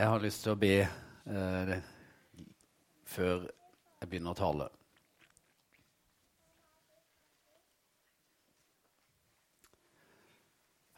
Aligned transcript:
Jeg 0.00 0.08
har 0.08 0.22
lyst 0.24 0.40
til 0.40 0.54
å 0.54 0.56
be 0.56 0.76
eh, 0.80 1.72
før 3.04 3.42
jeg 3.44 4.08
begynner 4.08 4.32
å 4.32 4.38
tale. 4.38 4.68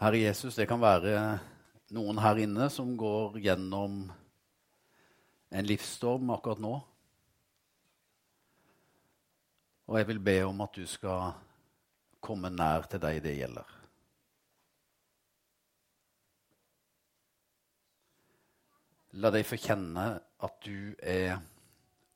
Herre 0.04 0.22
Jesus, 0.22 0.54
det 0.54 0.68
kan 0.70 0.78
være 0.78 1.16
noen 1.98 2.22
her 2.22 2.44
inne 2.44 2.70
som 2.70 2.94
går 2.94 3.42
gjennom 3.42 3.98
en 5.50 5.70
livsstorm 5.72 6.30
akkurat 6.38 6.62
nå. 6.62 6.76
Og 9.90 9.98
jeg 9.98 10.12
vil 10.14 10.26
be 10.30 10.40
om 10.46 10.62
at 10.62 10.78
du 10.78 10.86
skal 10.86 11.34
komme 12.22 12.54
nær 12.54 12.86
til 12.86 13.02
deg 13.02 13.24
det 13.26 13.40
gjelder. 13.40 13.81
La 19.20 19.28
deg 19.28 19.44
få 19.44 19.58
kjenne 19.60 20.06
at 20.40 20.54
du 20.64 20.94
er 21.04 21.34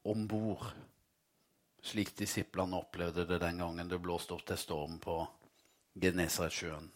om 0.09 0.23
bord, 0.31 0.65
slik 1.85 2.15
disiplene 2.17 2.79
opplevde 2.81 3.27
det 3.29 3.41
den 3.43 3.61
gangen 3.61 3.91
det 3.91 3.99
blåste 4.01 4.33
opp 4.33 4.47
til 4.49 4.57
storm 4.59 4.97
på 5.03 5.19
Genesaretsjøen. 6.01 6.89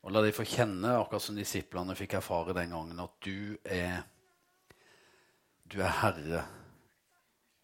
Og 0.00 0.14
la 0.14 0.22
deg 0.24 0.32
få 0.36 0.46
kjenne, 0.48 0.94
akkurat 0.96 1.26
som 1.26 1.36
disiplene 1.36 1.96
fikk 1.98 2.16
erfare 2.20 2.54
den 2.56 2.72
gangen, 2.72 3.02
at 3.02 3.18
du 3.26 3.58
er, 3.66 4.00
du 5.66 5.80
er 5.82 5.98
herre 6.00 6.46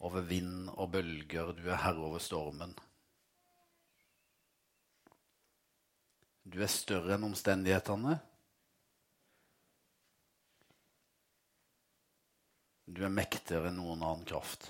over 0.03 0.21
vind 0.21 0.69
og 0.75 0.91
bølger. 0.93 1.55
Du 1.57 1.65
er 1.69 1.81
herre 1.81 2.03
over 2.05 2.21
stormen. 2.21 2.75
Du 6.47 6.61
er 6.61 6.71
større 6.71 7.17
enn 7.17 7.25
omstendighetene. 7.27 8.19
Du 12.87 13.01
er 13.03 13.11
mektigere 13.11 13.67
enn 13.67 13.81
noen 13.81 13.99
annen 13.99 14.23
kraft. 14.27 14.69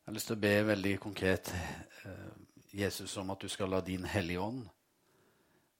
Jeg 0.00 0.10
har 0.10 0.16
lyst 0.18 0.28
til 0.28 0.36
å 0.36 0.42
be 0.42 0.52
veldig 0.68 0.92
konkret 1.00 1.48
eh, 1.54 2.28
Jesus 2.76 3.16
om 3.22 3.32
at 3.32 3.40
du 3.40 3.48
skal 3.48 3.72
la 3.72 3.80
din 3.86 4.04
Hellige 4.04 4.42
Ånd 4.44 4.66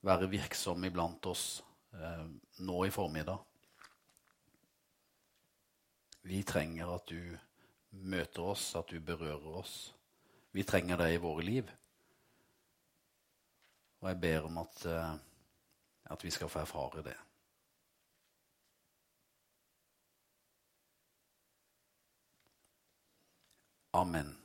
være 0.07 0.31
virksom 0.33 0.87
iblant 0.89 1.29
oss 1.29 1.45
eh, 1.93 2.25
nå 2.65 2.79
i 2.87 2.95
formiddag. 2.95 3.43
Vi 6.31 6.41
trenger 6.49 6.95
at 6.95 7.13
du 7.13 7.37
møter 7.91 8.49
oss, 8.55 8.71
at 8.79 8.89
du 8.89 9.01
berører 9.05 9.61
oss. 9.61 9.77
Vi 10.57 10.65
trenger 10.65 11.01
deg 11.01 11.19
i 11.19 11.23
våre 11.23 11.45
liv. 11.45 11.69
Og 14.01 14.09
jeg 14.09 14.21
ber 14.21 14.47
om 14.49 14.59
at, 14.63 14.87
eh, 14.87 15.15
at 16.15 16.25
vi 16.25 16.31
skal 16.31 16.49
få 16.49 16.63
erfare 16.63 17.03
det. 17.05 17.17
Amen. 23.93 24.37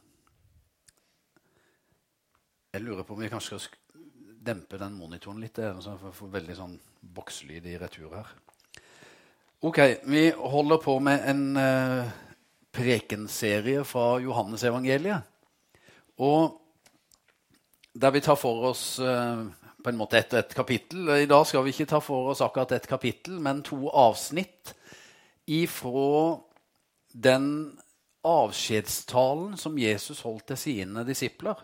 Jeg 2.74 2.82
lurer 2.82 3.04
på 3.04 3.14
om 3.14 3.22
vi 3.22 3.30
kanskje 3.30 3.60
skal 3.62 4.02
dempe 4.46 4.78
den 4.78 4.98
monitoren 4.98 5.40
litt. 5.40 5.56
så 5.56 5.94
jeg 5.94 6.14
får 6.14 6.34
veldig 6.34 6.56
sånn 6.56 6.80
bokslyd 7.00 7.66
i 7.66 7.78
retur 7.78 8.16
her. 8.16 8.34
Ok, 9.62 9.80
vi 10.04 10.32
holder 10.32 10.78
på 10.78 11.00
med 11.00 11.24
en 11.30 11.58
uh, 11.58 12.10
prekenserie 12.76 13.84
fra 13.88 14.20
Johannesevangeliet. 14.20 15.24
Og 16.18 16.65
der 17.96 18.12
vi 18.12 18.22
tar 18.22 18.36
for 18.36 18.68
oss 18.72 19.00
uh, 19.00 19.46
på 19.84 19.92
en 19.92 20.00
måte 20.00 20.20
et, 20.20 20.34
et 20.36 20.56
kapittel. 20.56 21.08
I 21.16 21.30
dag 21.30 21.46
skal 21.48 21.64
vi 21.64 21.72
ikke 21.72 21.88
ta 21.88 22.02
for 22.04 22.34
oss 22.34 22.44
akkurat 22.44 22.74
et 22.76 22.88
kapittel, 22.90 23.40
men 23.40 23.64
to 23.64 23.88
avsnitt 23.88 24.74
ifra 25.48 26.36
den 27.14 27.48
avskjedstalen 28.26 29.56
som 29.62 29.78
Jesus 29.80 30.24
holdt 30.26 30.50
til 30.52 30.60
sine 30.60 31.06
disipler. 31.08 31.62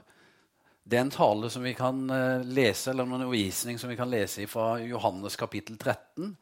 Det 0.82 0.98
er 0.98 1.06
en 1.06 1.14
tale 1.14 1.50
som 1.52 1.66
vi 1.68 1.76
kan 1.78 2.06
uh, 2.08 2.46
lese, 2.48 2.94
eller 2.94 3.08
en 3.08 3.20
undervisning 3.20 3.80
som 3.82 3.92
vi 3.92 4.00
kan 4.00 4.12
lese 4.12 4.48
fra 4.50 4.78
Johannes 4.80 5.36
kapittel 5.40 5.78
13 5.78 6.36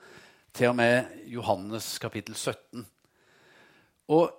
til 0.53 0.71
og 0.71 0.77
med 0.77 1.25
Johannes 1.29 1.97
kapittel 2.01 2.35
17. 2.35 2.85
Og 4.09 4.29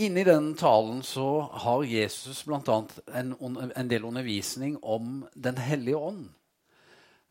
Inni 0.00 0.22
den 0.24 0.54
talen 0.56 1.02
så 1.04 1.42
har 1.60 1.82
Jesus 1.84 2.44
bl.a. 2.48 2.76
En, 3.12 3.34
en 3.76 3.88
del 3.90 4.06
undervisning 4.08 4.78
om 4.80 5.26
Den 5.34 5.58
hellige 5.60 5.98
ånd. 6.00 6.30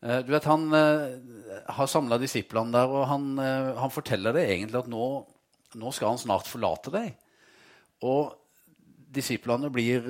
Eh, 0.00 0.20
du 0.24 0.30
vet, 0.32 0.44
Han 0.44 0.68
uh, 0.72 1.18
har 1.66 1.90
samla 1.90 2.18
disiplene 2.20 2.72
der, 2.72 2.92
og 2.94 3.08
han, 3.10 3.32
uh, 3.38 3.76
han, 3.80 3.92
forteller 3.92 4.36
det 4.36 4.46
egentlig 4.48 4.84
at 4.84 4.90
nå, 4.92 5.08
nå, 5.74 5.92
skal 5.92 6.14
han 6.14 6.22
snart 6.22 6.48
forlate 6.48 6.94
deg. 6.94 7.10
Og 8.06 8.36
disiplene 9.10 9.68
blir 9.74 10.06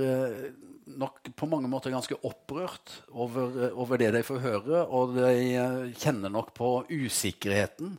nok 1.01 1.31
på 1.33 1.47
mange 1.49 1.71
måter 1.73 1.95
ganske 1.95 2.19
opprørt 2.29 2.93
over, 3.09 3.71
over, 3.73 3.97
det 3.97 4.11
de 4.13 4.21
får 4.27 4.43
høre, 4.45 4.83
og 4.85 5.17
de 5.17 5.95
kjenner 5.97 6.29
nok 6.29 6.53
på 6.55 6.69
usikkerheten 6.91 7.97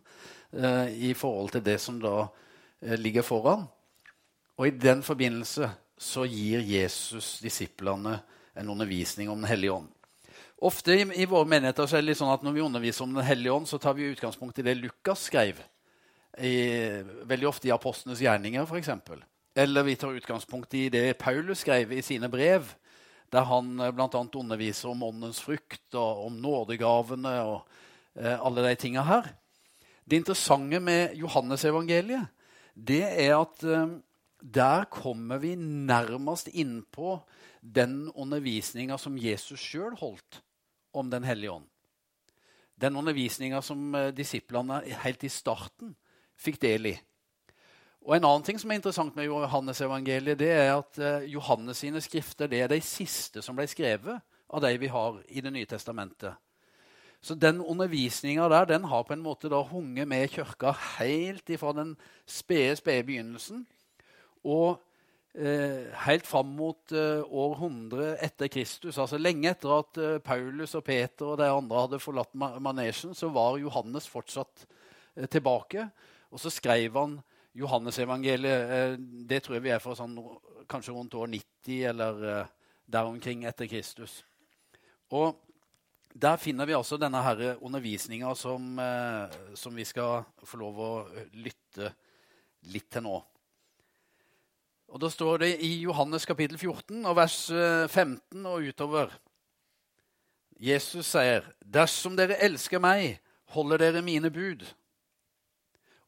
i 0.94 1.16
forhold 1.18 1.56
til 1.56 1.66
det 1.66 1.80
som 1.82 1.98
da 2.04 2.28
ligger 3.02 3.26
foran. 3.26 3.66
Og 4.62 4.68
I 4.68 4.76
den 4.78 5.00
forbindelse 5.02 5.72
så 5.98 6.28
gir 6.30 6.62
Jesus 6.62 7.40
disiplene 7.42 8.20
en 8.54 8.70
undervisning 8.70 9.32
om 9.32 9.40
Den 9.42 9.50
hellige 9.50 9.74
ånd. 9.74 9.88
Ofte 10.62 10.94
i, 10.94 11.06
i 11.24 11.26
våre 11.26 11.50
menigheter 11.50 11.88
så 11.90 11.98
er 11.98 12.04
det 12.04 12.12
litt 12.12 12.20
sånn 12.20 12.30
at 12.30 12.44
når 12.46 12.54
vi 12.54 12.62
underviser 12.62 13.08
om 13.08 13.16
Den 13.16 13.26
hellige 13.26 13.56
ånd, 13.56 13.66
så 13.66 13.80
tar 13.82 13.96
vi 13.98 14.12
utgangspunkt 14.12 14.60
i 14.62 14.66
det 14.68 14.76
Lukas 14.78 15.24
skrev. 15.32 15.64
I, 16.38 16.54
veldig 17.26 17.48
ofte 17.50 17.72
i 17.72 17.74
apostlenes 17.74 18.22
gjerninger, 18.22 18.68
f.eks. 18.70 18.92
Eller 19.66 19.88
vi 19.88 19.98
tar 19.98 20.14
utgangspunkt 20.14 20.78
i 20.78 20.84
det 20.94 21.18
Paulus 21.18 21.66
skrev 21.66 21.98
i 21.98 22.06
sine 22.06 22.30
brev, 22.30 22.70
der 23.34 23.50
han 23.50 23.74
eh, 23.80 23.90
bl.a. 23.98 24.12
underviser 24.14 24.94
om 24.94 25.02
åndens 25.10 25.42
frukt 25.42 25.98
og 25.98 26.28
om 26.28 26.38
nådegavene 26.38 27.34
og 27.50 27.58
eh, 28.14 28.38
alle 28.38 28.70
de 28.70 28.78
tinga 28.78 29.10
her. 29.10 29.34
Det 30.06 30.22
interessante 30.22 30.78
med 30.86 31.18
Johannesevangeliet 31.18 32.30
det 32.78 33.04
er 33.10 33.36
at 33.40 33.66
eh, 33.66 33.98
der 34.42 34.86
kommer 34.90 35.38
vi 35.38 35.56
nærmest 35.56 36.48
innpå 36.48 37.20
den 37.62 38.10
undervisninga 38.16 38.98
som 38.98 39.18
Jesus 39.18 39.60
sjøl 39.60 39.96
holdt 40.00 40.42
om 40.94 41.10
Den 41.10 41.24
hellige 41.24 41.52
ånd. 41.52 41.68
Den 42.76 42.96
undervisninga 42.96 43.62
som 43.62 43.96
eh, 43.96 44.12
disiplene 44.12 44.82
helt 45.04 45.24
i 45.24 45.30
starten 45.30 45.96
fikk 46.36 46.60
del 46.62 46.90
i. 46.90 46.96
Og 48.02 48.16
En 48.16 48.26
annen 48.26 48.44
ting 48.44 48.58
som 48.60 48.72
er 48.72 48.80
interessant 48.82 49.16
med 49.16 49.30
Johannes-evangeliet, 49.30 50.40
det 50.40 50.50
er 50.50 50.74
at 50.74 50.98
eh, 50.98 51.28
Johannes 51.30 51.78
sine 51.78 52.02
skrifter 52.02 52.50
det 52.50 52.64
er 52.64 52.72
de 52.72 52.82
siste 52.82 53.44
som 53.46 53.56
ble 53.56 53.68
skrevet 53.70 54.18
av 54.50 54.64
de 54.66 54.72
vi 54.82 54.90
har 54.90 55.22
i 55.30 55.42
Det 55.42 55.54
nye 55.54 55.70
testamentet. 55.70 56.34
Så 57.22 57.36
den 57.38 57.62
undervisninga 57.62 58.50
der 58.50 58.66
den 58.66 58.84
har 58.90 59.04
på 59.06 59.14
en 59.14 59.22
måte 59.22 59.50
da 59.50 59.62
hunget 59.62 60.08
med 60.08 60.32
kirka 60.34 60.74
helt 60.98 61.50
ifra 61.50 61.72
den 61.78 61.94
spede, 62.26 62.76
spede 62.76 63.06
begynnelsen 63.06 63.68
og 64.44 64.80
eh, 65.34 65.88
helt 66.06 66.28
fram 66.28 66.54
mot 66.58 66.92
eh, 66.92 67.22
år 67.24 67.56
100 67.56 68.16
etter 68.26 68.50
Kristus, 68.52 68.98
altså 68.98 69.20
lenge 69.20 69.52
etter 69.52 69.74
at 69.76 70.00
eh, 70.02 70.18
Paulus 70.24 70.76
og 70.78 70.86
Peter 70.88 71.34
og 71.34 71.40
de 71.40 71.50
andre 71.50 71.84
hadde 71.86 72.02
forlatt 72.04 72.34
manesjen, 72.36 73.16
så 73.16 73.32
var 73.34 73.60
Johannes 73.62 74.10
fortsatt 74.12 74.66
eh, 75.16 75.28
tilbake. 75.28 75.88
Og 76.32 76.40
så 76.40 76.52
skrev 76.54 76.98
han 76.98 77.20
Johannesevangeliet. 77.58 78.74
Eh, 78.78 78.98
det 79.30 79.44
tror 79.44 79.58
jeg 79.58 79.68
vi 79.68 79.76
er 79.76 79.84
fra 79.84 79.96
sånn, 79.98 80.18
kanskje 80.72 80.96
rundt 80.96 81.16
år 81.20 81.32
90 81.32 81.88
eller 81.92 82.28
eh, 82.34 82.52
der 82.92 83.08
omkring 83.08 83.46
etter 83.48 83.70
Kristus. 83.72 84.22
Og 85.12 85.40
der 86.12 86.36
finner 86.40 86.68
vi 86.68 86.76
altså 86.76 86.98
denne 87.00 87.22
undervisninga 87.64 88.34
som, 88.36 88.80
som 89.56 89.76
vi 89.76 89.86
skal 89.88 90.26
få 90.44 90.58
lov 90.60 90.80
å 90.84 90.90
lytte 91.40 91.94
litt 92.68 92.90
til 92.92 93.06
nå. 93.06 93.14
Og 94.92 95.00
Da 95.00 95.08
står 95.08 95.38
det 95.40 95.52
i 95.64 95.86
Johannes 95.86 96.26
kapittel 96.28 96.58
14 96.60 97.06
og 97.08 97.16
vers 97.16 97.36
15 97.48 98.20
eh, 98.20 98.48
og 98.52 98.66
utover. 98.68 99.14
Jesus 100.60 101.08
sier, 101.16 101.48
'Dersom 101.64 102.18
dere 102.20 102.36
elsker 102.44 102.80
meg, 102.80 103.22
holder 103.56 103.78
dere 103.78 104.02
mine 104.02 104.30
bud.' 104.30 104.68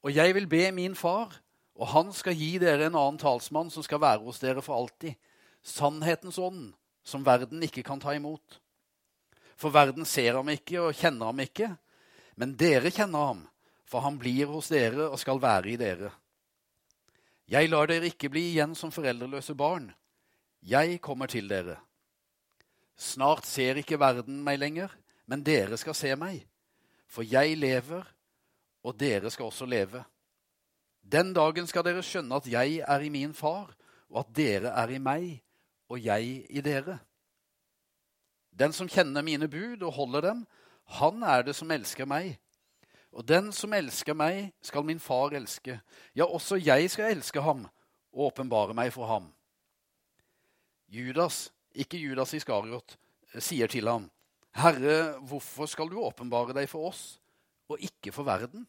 'Og 0.04 0.12
jeg 0.12 0.36
vil 0.36 0.48
be 0.48 0.72
min 0.72 0.96
far, 0.96 1.40
og 1.76 1.88
han 1.88 2.12
skal 2.12 2.36
gi 2.36 2.58
dere 2.60 2.86
en 2.86 2.96
annen 3.00 3.18
talsmann 3.18 3.72
som 3.72 3.84
skal 3.84 4.02
være 4.04 4.20
hos 4.20 4.40
dere 4.40 4.62
for 4.62 4.76
alltid.' 4.76 5.16
'Sannhetens 5.64 6.38
ånd, 6.38 6.74
som 7.04 7.26
verden 7.26 7.64
ikke 7.64 7.84
kan 7.84 8.00
ta 8.00 8.12
imot.' 8.12 8.60
For 9.56 9.70
verden 9.70 10.06
ser 10.06 10.36
ham 10.36 10.50
ikke 10.50 10.82
og 10.82 10.96
kjenner 10.96 11.32
ham 11.32 11.40
ikke, 11.40 11.78
men 12.36 12.58
dere 12.58 12.92
kjenner 12.92 13.32
ham, 13.32 13.48
for 13.86 14.04
han 14.04 14.20
blir 14.20 14.52
hos 14.52 14.68
dere 14.68 15.08
og 15.08 15.20
skal 15.20 15.40
være 15.40 15.72
i 15.72 15.78
dere. 15.80 16.12
Jeg 17.50 17.70
lar 17.70 17.90
dere 17.92 18.08
ikke 18.12 18.32
bli 18.32 18.46
igjen 18.54 18.76
som 18.76 18.92
foreldreløse 18.94 19.56
barn. 19.56 19.90
Jeg 20.64 21.02
kommer 21.04 21.28
til 21.28 21.50
dere. 21.52 21.78
Snart 22.96 23.46
ser 23.50 23.82
ikke 23.82 24.00
verden 24.00 24.40
meg 24.46 24.62
lenger, 24.62 24.92
men 25.28 25.44
dere 25.44 25.78
skal 25.78 25.98
se 25.98 26.14
meg. 26.16 26.44
For 27.08 27.26
jeg 27.28 27.58
lever, 27.60 28.06
og 28.84 28.98
dere 29.00 29.32
skal 29.32 29.50
også 29.50 29.68
leve. 29.68 30.04
Den 31.04 31.34
dagen 31.36 31.68
skal 31.68 31.84
dere 31.86 32.04
skjønne 32.06 32.40
at 32.40 32.48
jeg 32.48 32.80
er 32.80 33.04
i 33.04 33.12
min 33.12 33.34
far, 33.36 33.74
og 34.10 34.24
at 34.24 34.36
dere 34.36 34.72
er 34.72 34.94
i 34.96 35.02
meg, 35.04 35.42
og 35.92 36.00
jeg 36.00 36.46
i 36.50 36.64
dere. 36.64 37.00
Den 38.54 38.74
som 38.74 38.88
kjenner 38.88 39.26
mine 39.26 39.50
bud 39.50 39.82
og 39.84 39.94
holder 39.98 40.30
dem, 40.30 40.46
han 41.00 41.24
er 41.24 41.44
det 41.44 41.56
som 41.58 41.72
elsker 41.72 42.08
meg. 42.08 42.38
Og 43.14 43.28
den 43.28 43.52
som 43.54 43.74
elsker 43.78 44.16
meg, 44.18 44.50
skal 44.66 44.86
min 44.86 45.00
far 45.02 45.36
elske. 45.38 45.78
Ja, 46.18 46.26
også 46.26 46.58
jeg 46.58 46.90
skal 46.90 47.14
elske 47.14 47.42
ham 47.46 47.68
og 48.14 48.32
åpenbare 48.32 48.74
meg 48.74 48.94
for 48.94 49.06
ham. 49.10 49.30
Judas, 50.90 51.52
ikke 51.74 51.98
Judas 51.98 52.34
Iskariot, 52.34 52.98
sier 53.38 53.70
til 53.70 53.90
ham, 53.90 54.10
Herre, 54.54 55.18
hvorfor 55.26 55.66
skal 55.66 55.90
du 55.90 55.98
åpenbare 56.02 56.54
deg 56.54 56.68
for 56.70 56.92
oss 56.92 57.18
og 57.70 57.82
ikke 57.82 58.14
for 58.14 58.26
verden? 58.26 58.68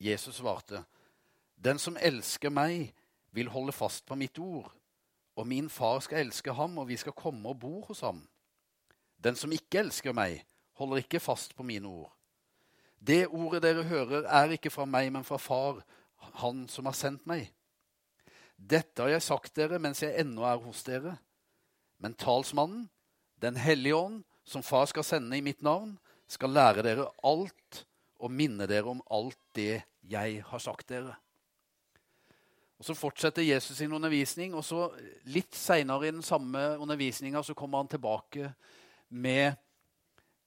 Jesus 0.00 0.40
svarte, 0.40 0.84
Den 1.56 1.78
som 1.78 1.96
elsker 2.00 2.50
meg, 2.50 2.92
vil 3.34 3.48
holde 3.48 3.72
fast 3.72 4.06
på 4.06 4.14
mitt 4.14 4.38
ord, 4.38 4.70
og 5.36 5.46
min 5.46 5.68
far 5.70 6.00
skal 6.00 6.26
elske 6.26 6.52
ham, 6.52 6.78
og 6.78 6.88
vi 6.88 6.96
skal 6.96 7.12
komme 7.12 7.48
og 7.48 7.58
bo 7.60 7.80
hos 7.88 8.00
ham. 8.00 8.20
Den 9.24 9.36
som 9.36 9.52
ikke 9.52 9.80
elsker 9.82 10.12
meg, 10.12 10.44
holder 10.78 11.02
ikke 11.02 11.20
fast 11.20 11.56
på 11.56 11.62
mine 11.62 11.88
ord. 11.88 12.12
Det 13.04 13.26
ordet 13.26 13.62
dere 13.64 13.84
hører, 13.84 14.24
er 14.24 14.54
ikke 14.54 14.72
fra 14.72 14.86
meg, 14.88 15.10
men 15.12 15.26
fra 15.26 15.38
Far, 15.40 15.82
Han 16.40 16.64
som 16.72 16.86
har 16.88 16.96
sendt 16.96 17.26
meg. 17.28 17.50
Dette 18.56 19.02
har 19.02 19.10
jeg 19.12 19.24
sagt 19.26 19.56
dere 19.58 19.76
mens 19.82 20.00
jeg 20.00 20.16
ennå 20.22 20.46
er 20.48 20.62
hos 20.62 20.82
dere. 20.86 21.18
Men 21.98 22.14
talsmannen, 22.14 22.88
Den 23.42 23.56
hellige 23.56 23.96
ånd, 23.96 24.22
som 24.44 24.62
Far 24.62 24.86
skal 24.86 25.04
sende 25.04 25.36
i 25.36 25.42
mitt 25.44 25.60
navn, 25.62 25.98
skal 26.28 26.54
lære 26.54 26.82
dere 26.86 27.10
alt 27.22 27.84
og 28.24 28.30
minne 28.32 28.64
dere 28.70 28.88
om 28.88 29.02
alt 29.12 29.38
det 29.52 29.82
jeg 30.08 30.40
har 30.46 30.62
sagt 30.62 30.88
dere. 30.88 31.16
Og 32.78 32.84
Så 32.84 32.94
fortsetter 32.94 33.42
Jesus 33.42 33.76
sin 33.76 33.92
undervisning, 33.92 34.54
og 34.54 34.64
så 34.64 34.88
litt 35.24 35.54
seinere 35.54 36.08
i 36.08 36.14
den 36.14 36.22
samme 36.22 36.78
undervisninga 36.78 37.42
kommer 37.54 37.78
han 37.78 37.88
tilbake 37.88 38.54
med 39.08 39.54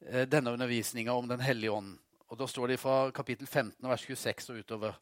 eh, 0.01 0.25
denne 0.27 0.51
undervisninga 0.51 1.13
om 1.13 1.27
Den 1.27 1.39
hellige 1.39 1.71
ånd. 1.71 1.97
Og 2.27 2.39
Da 2.39 2.47
står 2.47 2.67
det 2.67 2.79
fra 2.79 3.11
kapittel 3.11 3.47
15, 3.47 3.89
vers 3.89 4.01
26 4.01 4.49
og 4.49 4.59
utover. 4.59 4.99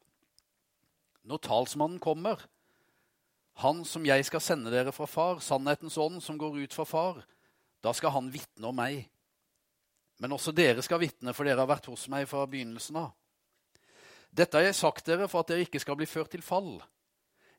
Når 1.23 1.37
talsmannen 1.37 1.99
kommer, 1.99 2.45
han 3.55 3.85
som 3.85 4.05
jeg 4.05 4.25
skal 4.25 4.41
sende 4.41 4.71
dere 4.71 4.91
fra 4.91 5.05
far, 5.05 5.39
sannhetens 5.39 5.97
ånd 5.97 6.21
som 6.21 6.37
går 6.37 6.57
ut 6.63 6.73
fra 6.73 6.83
far, 6.83 7.23
da 7.83 7.93
skal 7.93 8.11
han 8.11 8.33
vitne 8.33 8.67
om 8.67 8.75
meg. 8.75 9.07
Men 10.19 10.35
også 10.35 10.51
dere 10.51 10.83
skal 10.83 10.99
vitne, 10.99 11.33
for 11.33 11.47
dere 11.47 11.63
har 11.63 11.69
vært 11.69 11.87
hos 11.89 12.07
meg 12.11 12.27
fra 12.27 12.45
begynnelsen 12.45 12.99
av. 12.99 13.13
Dette 14.35 14.59
har 14.59 14.67
jeg 14.67 14.75
sagt 14.75 15.07
dere 15.07 15.29
for 15.31 15.41
at 15.41 15.49
dere 15.49 15.63
ikke 15.65 15.79
skal 15.79 15.95
bli 15.95 16.05
ført 16.05 16.33
til 16.35 16.43
fall. 16.43 16.77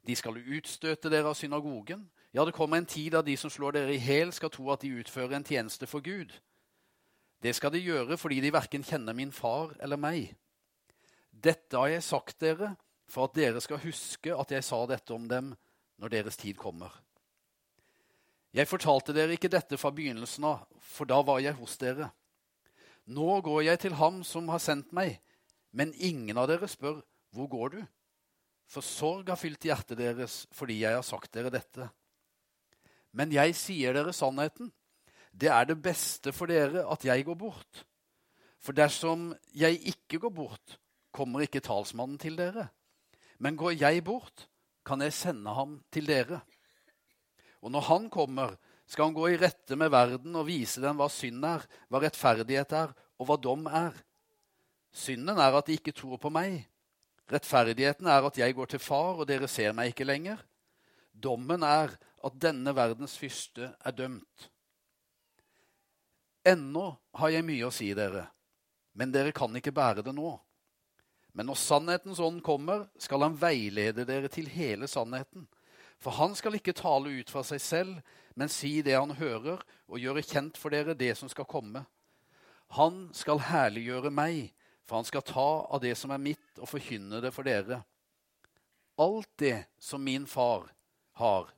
De 0.06 0.14
skal 0.16 0.36
utstøte 0.38 1.10
dere 1.10 1.32
av 1.32 1.34
synagogen. 1.34 2.04
Ja, 2.36 2.44
det 2.44 2.54
kommer 2.54 2.76
en 2.76 2.86
tid 2.86 3.14
da 3.16 3.22
de 3.24 3.36
som 3.40 3.50
slår 3.50 3.78
dere 3.78 3.94
i 3.96 4.02
hæl, 4.02 4.32
skal 4.36 4.52
tro 4.52 4.68
at 4.70 4.84
de 4.84 4.92
utfører 5.00 5.38
en 5.38 5.46
tjeneste 5.46 5.88
for 5.88 6.04
Gud. 6.04 6.34
Det 7.42 7.52
skal 7.56 7.72
de 7.74 7.82
gjøre 7.84 8.16
fordi 8.20 8.40
de 8.44 8.52
verken 8.54 8.84
kjenner 8.86 9.16
min 9.16 9.32
far 9.34 9.74
eller 9.82 10.00
meg. 10.00 10.32
Dette 11.30 11.76
har 11.76 11.90
jeg 11.92 12.04
sagt 12.06 12.40
dere 12.42 12.72
for 13.10 13.28
at 13.28 13.36
dere 13.36 13.62
skal 13.62 13.82
huske 13.82 14.34
at 14.34 14.54
jeg 14.54 14.64
sa 14.66 14.80
dette 14.88 15.14
om 15.14 15.26
dem 15.30 15.52
når 16.00 16.12
deres 16.12 16.38
tid 16.40 16.56
kommer. 16.58 16.90
Jeg 18.56 18.68
fortalte 18.70 19.12
dere 19.12 19.36
ikke 19.36 19.52
dette 19.52 19.76
fra 19.76 19.92
begynnelsen 19.92 20.46
av, 20.48 20.64
for 20.80 21.08
da 21.08 21.18
var 21.24 21.42
jeg 21.44 21.58
hos 21.58 21.76
dere. 21.80 22.08
Nå 23.06 23.40
går 23.44 23.66
jeg 23.66 23.82
til 23.84 23.96
ham 24.00 24.22
som 24.24 24.48
har 24.48 24.62
sendt 24.64 24.94
meg, 24.96 25.18
men 25.76 25.92
ingen 25.94 26.38
av 26.40 26.48
dere 26.48 26.68
spør, 26.70 27.02
hvor 27.36 27.50
går 27.52 27.74
du? 27.76 27.82
For 28.66 28.82
sorg 28.82 29.28
har 29.30 29.38
fylt 29.38 29.62
hjertet 29.68 29.98
deres 30.00 30.44
fordi 30.56 30.80
jeg 30.80 30.96
har 30.96 31.04
sagt 31.06 31.30
dere 31.36 31.52
dette. 31.54 31.90
Men 33.16 33.30
jeg 33.32 33.54
sier 33.56 33.94
dere 33.96 34.14
sannheten. 34.16 34.72
Det 35.36 35.50
er 35.52 35.68
det 35.68 35.76
beste 35.84 36.32
for 36.32 36.48
dere 36.48 36.86
at 36.88 37.04
jeg 37.04 37.24
går 37.26 37.36
bort. 37.36 37.84
For 38.62 38.72
dersom 38.72 39.28
jeg 39.54 39.82
ikke 39.92 40.20
går 40.24 40.32
bort, 40.32 40.78
kommer 41.12 41.44
ikke 41.44 41.60
talsmannen 41.64 42.18
til 42.20 42.38
dere. 42.38 42.70
Men 43.38 43.56
går 43.56 43.76
jeg 43.76 44.04
bort, 44.04 44.46
kan 44.86 45.02
jeg 45.04 45.12
sende 45.12 45.52
ham 45.52 45.76
til 45.92 46.08
dere. 46.08 46.40
Og 47.60 47.70
når 47.74 47.84
han 47.90 48.08
kommer, 48.10 48.56
skal 48.86 49.08
han 49.08 49.16
gå 49.16 49.28
i 49.28 49.38
rette 49.40 49.76
med 49.76 49.90
verden 49.90 50.36
og 50.38 50.46
vise 50.48 50.80
dem 50.80 50.96
hva 50.96 51.08
synd 51.10 51.44
er, 51.44 51.64
hva 51.90 52.00
rettferdighet 52.00 52.72
er, 52.78 52.94
og 53.18 53.28
hva 53.28 53.36
dom 53.40 53.66
er. 53.66 53.96
Synden 54.96 55.36
er 55.42 55.58
at 55.58 55.68
de 55.68 55.76
ikke 55.76 55.94
tror 55.96 56.20
på 56.22 56.30
meg. 56.32 56.62
Rettferdigheten 57.28 58.06
er 58.08 58.28
at 58.28 58.38
jeg 58.38 58.54
går 58.54 58.70
til 58.72 58.80
far, 58.80 59.18
og 59.18 59.26
dere 59.28 59.48
ser 59.50 59.74
meg 59.76 59.92
ikke 59.92 60.06
lenger. 60.06 60.40
Dommen 61.12 61.64
er 61.66 61.96
at 62.24 62.38
denne 62.40 62.72
verdens 62.76 63.16
fyrste 63.18 63.72
er 63.76 63.96
dømt. 63.96 64.50
Ennå 66.46 66.92
har 67.18 67.32
jeg 67.34 67.46
mye 67.46 67.66
å 67.66 67.74
si 67.74 67.88
dere, 67.96 68.28
men 68.94 69.10
dere 69.10 69.34
kan 69.34 69.54
ikke 69.58 69.74
bære 69.74 70.04
det 70.06 70.14
nå. 70.14 70.36
Men 71.36 71.50
når 71.50 71.58
sannhetens 71.60 72.20
ånd 72.22 72.38
kommer, 72.46 72.86
skal 73.02 73.26
han 73.26 73.34
veilede 73.36 74.06
dere 74.08 74.30
til 74.32 74.46
hele 74.48 74.88
sannheten. 74.88 75.48
For 76.00 76.14
han 76.16 76.36
skal 76.38 76.56
ikke 76.56 76.76
tale 76.76 77.12
ut 77.18 77.32
fra 77.32 77.42
seg 77.44 77.60
selv, 77.60 77.98
men 78.36 78.52
si 78.52 78.78
det 78.84 78.94
han 78.96 79.12
hører, 79.18 79.60
og 79.88 80.00
gjøre 80.00 80.24
kjent 80.24 80.56
for 80.60 80.72
dere 80.72 80.96
det 80.96 81.12
som 81.18 81.28
skal 81.32 81.48
komme. 81.50 81.82
Han 82.78 83.08
skal 83.16 83.42
herliggjøre 83.48 84.12
meg, 84.14 84.52
for 84.86 85.00
han 85.00 85.08
skal 85.08 85.24
ta 85.26 85.48
av 85.66 85.82
det 85.82 85.96
som 85.98 86.14
er 86.14 86.22
mitt, 86.22 86.48
og 86.60 86.70
forkynne 86.70 87.20
det 87.24 87.32
for 87.34 87.46
dere. 87.46 87.82
Alt 89.02 89.32
det 89.42 89.66
som 89.82 90.04
min 90.04 90.24
far 90.30 90.70
har, 91.20 91.50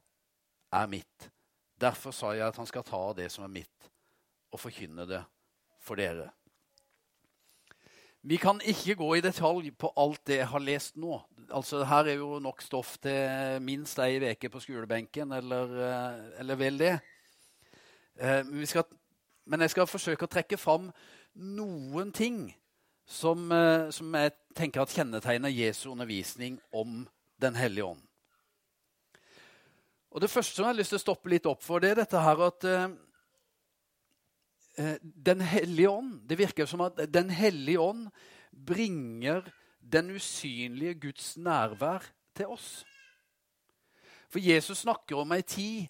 er 0.72 0.90
mitt. 0.90 1.30
Derfor 1.78 2.10
sa 2.10 2.32
jeg 2.34 2.48
at 2.48 2.58
han 2.58 2.66
skal 2.66 2.86
ta 2.86 2.98
av 3.10 3.14
det 3.18 3.28
som 3.30 3.44
er 3.46 3.52
mitt, 3.60 3.90
og 4.52 4.60
forkynne 4.60 5.06
det 5.08 5.22
for 5.84 5.98
dere. 5.98 6.30
Vi 8.22 8.36
kan 8.36 8.60
ikke 8.60 8.94
gå 8.98 9.14
i 9.14 9.22
detalj 9.22 9.70
på 9.78 9.92
alt 9.96 10.20
det 10.26 10.40
jeg 10.40 10.48
har 10.50 10.60
lest 10.60 10.96
nå. 10.98 11.20
Altså, 11.54 11.84
her 11.86 12.10
er 12.10 12.18
jo 12.18 12.38
nok 12.42 12.62
stoff 12.62 12.96
til 13.00 13.62
minst 13.62 13.98
ei 14.02 14.18
uke 14.18 14.50
på 14.50 14.60
skolebenken, 14.60 15.32
eller, 15.32 15.76
eh, 15.86 16.40
eller 16.40 16.58
vel 16.58 16.78
det. 16.78 16.98
Eh, 18.20 18.66
skal, 18.66 18.84
men 19.46 19.60
jeg 19.60 19.70
skal 19.70 19.86
forsøke 19.86 20.26
å 20.26 20.32
trekke 20.32 20.58
fram 20.58 20.90
noen 21.34 22.12
ting 22.12 22.54
som, 23.06 23.52
eh, 23.52 23.90
som 23.90 24.12
jeg 24.14 24.32
tenker 24.54 24.82
at 24.82 24.92
kjennetegner 24.92 25.48
Jesu 25.48 25.90
undervisning 25.92 26.60
om 26.72 27.08
Den 27.40 27.54
hellige 27.54 27.84
ånd. 27.84 28.02
Og 30.10 30.20
Det 30.20 30.30
første 30.30 30.56
som 30.56 30.64
jeg 30.64 30.74
har 30.74 30.78
lyst 30.78 30.90
til 30.90 30.98
å 30.98 31.06
stoppe 31.06 31.30
litt 31.30 31.46
opp 31.46 31.62
for, 31.62 31.78
det 31.78 31.90
er 31.90 31.94
dette 32.02 32.18
her 32.18 32.40
at 32.42 32.64
den 35.02 35.40
hellige 35.42 35.90
ånd 35.90 36.20
Det 36.30 36.38
virker 36.38 36.66
som 36.66 36.84
at 36.86 37.00
Den 37.10 37.30
hellige 37.34 37.80
ånd 37.80 38.08
bringer 38.52 39.42
den 39.80 40.10
usynlige 40.14 40.94
Guds 40.94 41.36
nærvær 41.36 42.04
til 42.36 42.46
oss. 42.46 42.84
For 44.28 44.38
Jesus 44.38 44.84
snakker 44.84 45.16
om 45.22 45.32
ei 45.32 45.42
tid 45.42 45.86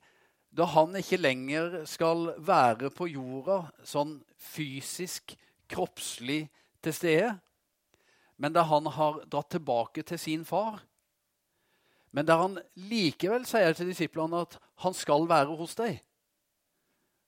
da 0.55 0.65
han 0.65 0.97
ikke 0.97 1.19
lenger 1.21 1.83
skal 1.89 2.33
være 2.39 2.91
på 2.95 3.09
jorda 3.11 3.61
sånn 3.85 4.17
fysisk, 4.39 5.35
kroppslig 5.69 6.47
til 6.83 6.95
stede, 6.95 7.33
men 8.39 8.55
da 8.55 8.65
han 8.65 8.87
har 8.95 9.25
dratt 9.29 9.51
tilbake 9.53 10.05
til 10.07 10.19
sin 10.19 10.45
far. 10.49 10.81
Men 12.15 12.27
der 12.27 12.41
han 12.41 12.57
likevel 12.89 13.45
sier 13.47 13.75
til 13.77 13.91
disiplene 13.91 14.45
at 14.47 14.57
han 14.85 14.95
skal 14.97 15.27
være 15.29 15.59
hos 15.59 15.75
deg. 15.77 15.99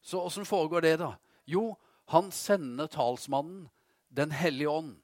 Så 0.01 0.23
åssen 0.23 0.49
foregår 0.49 0.87
det, 0.87 0.95
da? 1.03 1.13
Jo, 1.51 1.75
han 2.11 2.31
sender 2.35 2.91
talsmannen, 2.91 3.69
Den 4.11 4.33
hellige 4.35 4.69
ånd. 4.69 4.97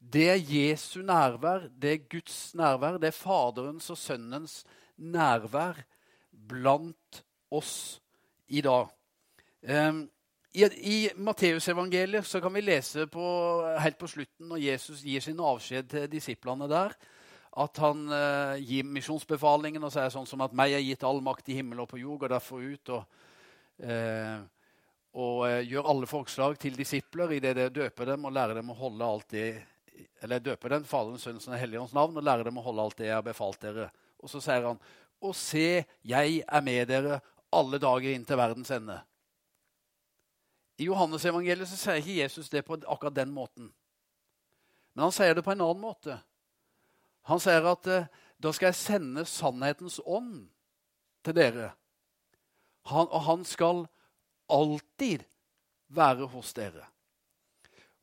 Det 0.00 0.30
er 0.32 0.38
Jesu 0.40 1.02
nærvær, 1.04 1.66
det 1.76 1.90
er 1.92 2.06
Guds 2.08 2.54
nærvær, 2.56 2.96
det 2.96 3.10
er 3.10 3.16
Faderens 3.16 3.90
og 3.92 3.98
Sønnens 4.00 4.62
nærvær 4.96 5.82
blant 6.48 7.20
oss 7.52 8.00
i 8.48 8.62
dag. 8.64 8.88
Um, 9.68 10.06
I, 10.56 10.64
i 10.64 10.96
Matteusevangeliet 11.20 12.32
kan 12.42 12.54
vi 12.54 12.62
lese 12.64 13.04
på, 13.06 13.26
helt 13.78 13.98
på 14.00 14.08
slutten, 14.08 14.48
når 14.48 14.62
Jesus 14.64 15.02
gir 15.04 15.20
sin 15.20 15.40
avskjed 15.40 15.90
til 15.92 16.08
disiplene 16.10 16.68
der, 16.70 16.94
at 17.60 17.82
han 17.82 18.06
uh, 18.08 18.56
gir 18.56 18.88
misjonsbefalingen 18.88 19.84
og 19.84 19.92
sier 19.92 20.08
sånn 20.08 20.26
som 20.26 20.40
at 20.40 20.56
'meg 20.56 20.72
er 20.72 20.86
gitt 20.86 21.04
all 21.04 21.20
makt 21.20 21.52
i 21.52 21.58
himmel 21.60 21.84
og 21.84 21.90
på 21.92 22.00
jord', 22.00 22.24
og 22.24 22.32
derfor 22.32 22.64
ut. 22.64 22.88
og 22.88 23.04
uh, 23.84 24.40
og 25.18 25.42
eh, 25.48 25.64
gjør 25.66 25.88
alle 25.90 26.06
forslag 26.06 26.58
til 26.60 26.76
disipler 26.78 27.34
i 27.34 27.40
det 27.42 27.70
døper 27.74 28.12
dem 28.12 28.28
og 28.28 28.34
lærer 28.36 28.60
dem 28.60 28.70
å 28.70 28.78
holde 28.78 29.06
alt 29.06 29.34
det 29.34 29.50
eller 30.20 30.40
døper 30.40 30.74
den 30.74 30.84
Faderens, 30.84 31.24
Sønnens 31.24 31.48
og 31.48 31.56
Helligåndens 31.58 31.96
navn 31.96 32.16
og 32.16 32.24
lærer 32.24 32.46
dem 32.46 32.58
å 32.60 32.64
holde 32.64 32.84
alt 32.84 32.98
det 33.00 33.08
jeg 33.08 33.16
har 33.16 33.24
befalt 33.24 33.60
dere. 33.62 33.88
Og 34.20 34.30
så 34.32 34.40
sier 34.44 34.66
han, 34.68 34.80
og 35.20 35.36
se, 35.36 35.82
jeg 36.04 36.40
er 36.44 36.64
med 36.64 36.88
dere 36.88 37.20
alle 37.56 37.80
dager 37.82 38.12
inn 38.12 38.24
til 38.28 38.38
verdens 38.40 38.70
ende. 38.72 38.98
I 40.80 40.86
Johannes-evangeliet 40.88 41.68
så 41.68 41.76
sier 41.76 42.00
ikke 42.00 42.18
Jesus 42.22 42.48
det 42.52 42.64
på 42.64 42.78
akkurat 42.80 43.16
den 43.16 43.32
måten. 43.34 43.68
Men 44.94 45.08
han 45.08 45.14
sier 45.16 45.36
det 45.36 45.44
på 45.44 45.52
en 45.52 45.64
annen 45.64 45.82
måte. 45.82 46.16
Han 47.28 47.40
sier 47.42 47.66
at 47.68 47.88
eh, 47.90 48.08
da 48.40 48.52
skal 48.56 48.70
jeg 48.70 48.80
sende 48.80 49.26
sannhetens 49.28 49.98
ånd 50.08 50.46
til 51.24 51.36
dere. 51.36 51.72
Han, 52.88 53.08
og 53.08 53.24
han 53.26 53.44
skal 53.44 53.84
alltid 54.50 55.24
være 55.94 56.28
hos 56.30 56.52
dere. 56.56 56.86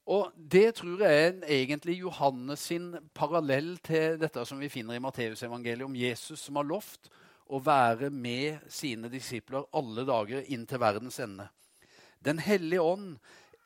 Og 0.08 0.32
Det 0.36 0.76
tror 0.76 1.02
jeg 1.04 1.24
er 1.28 1.42
egentlig 1.52 2.00
Johannes 2.00 2.60
sin 2.60 2.94
parallell 3.14 3.76
til 3.84 4.16
dette 4.20 4.46
som 4.48 4.60
vi 4.60 4.70
finner 4.72 4.96
i 4.96 5.04
Matteusevangeliet 5.04 5.84
om 5.84 5.96
Jesus 5.96 6.46
som 6.48 6.56
har 6.56 6.68
lovt 6.68 7.10
å 7.52 7.60
være 7.64 8.10
med 8.12 8.64
sine 8.72 9.12
disipler 9.12 9.68
alle 9.76 10.06
dager 10.08 10.48
inn 10.48 10.64
til 10.68 10.80
verdens 10.80 11.20
ende. 11.20 11.50
Den 12.24 12.40
hellige 12.40 12.82
ånd 12.82 13.18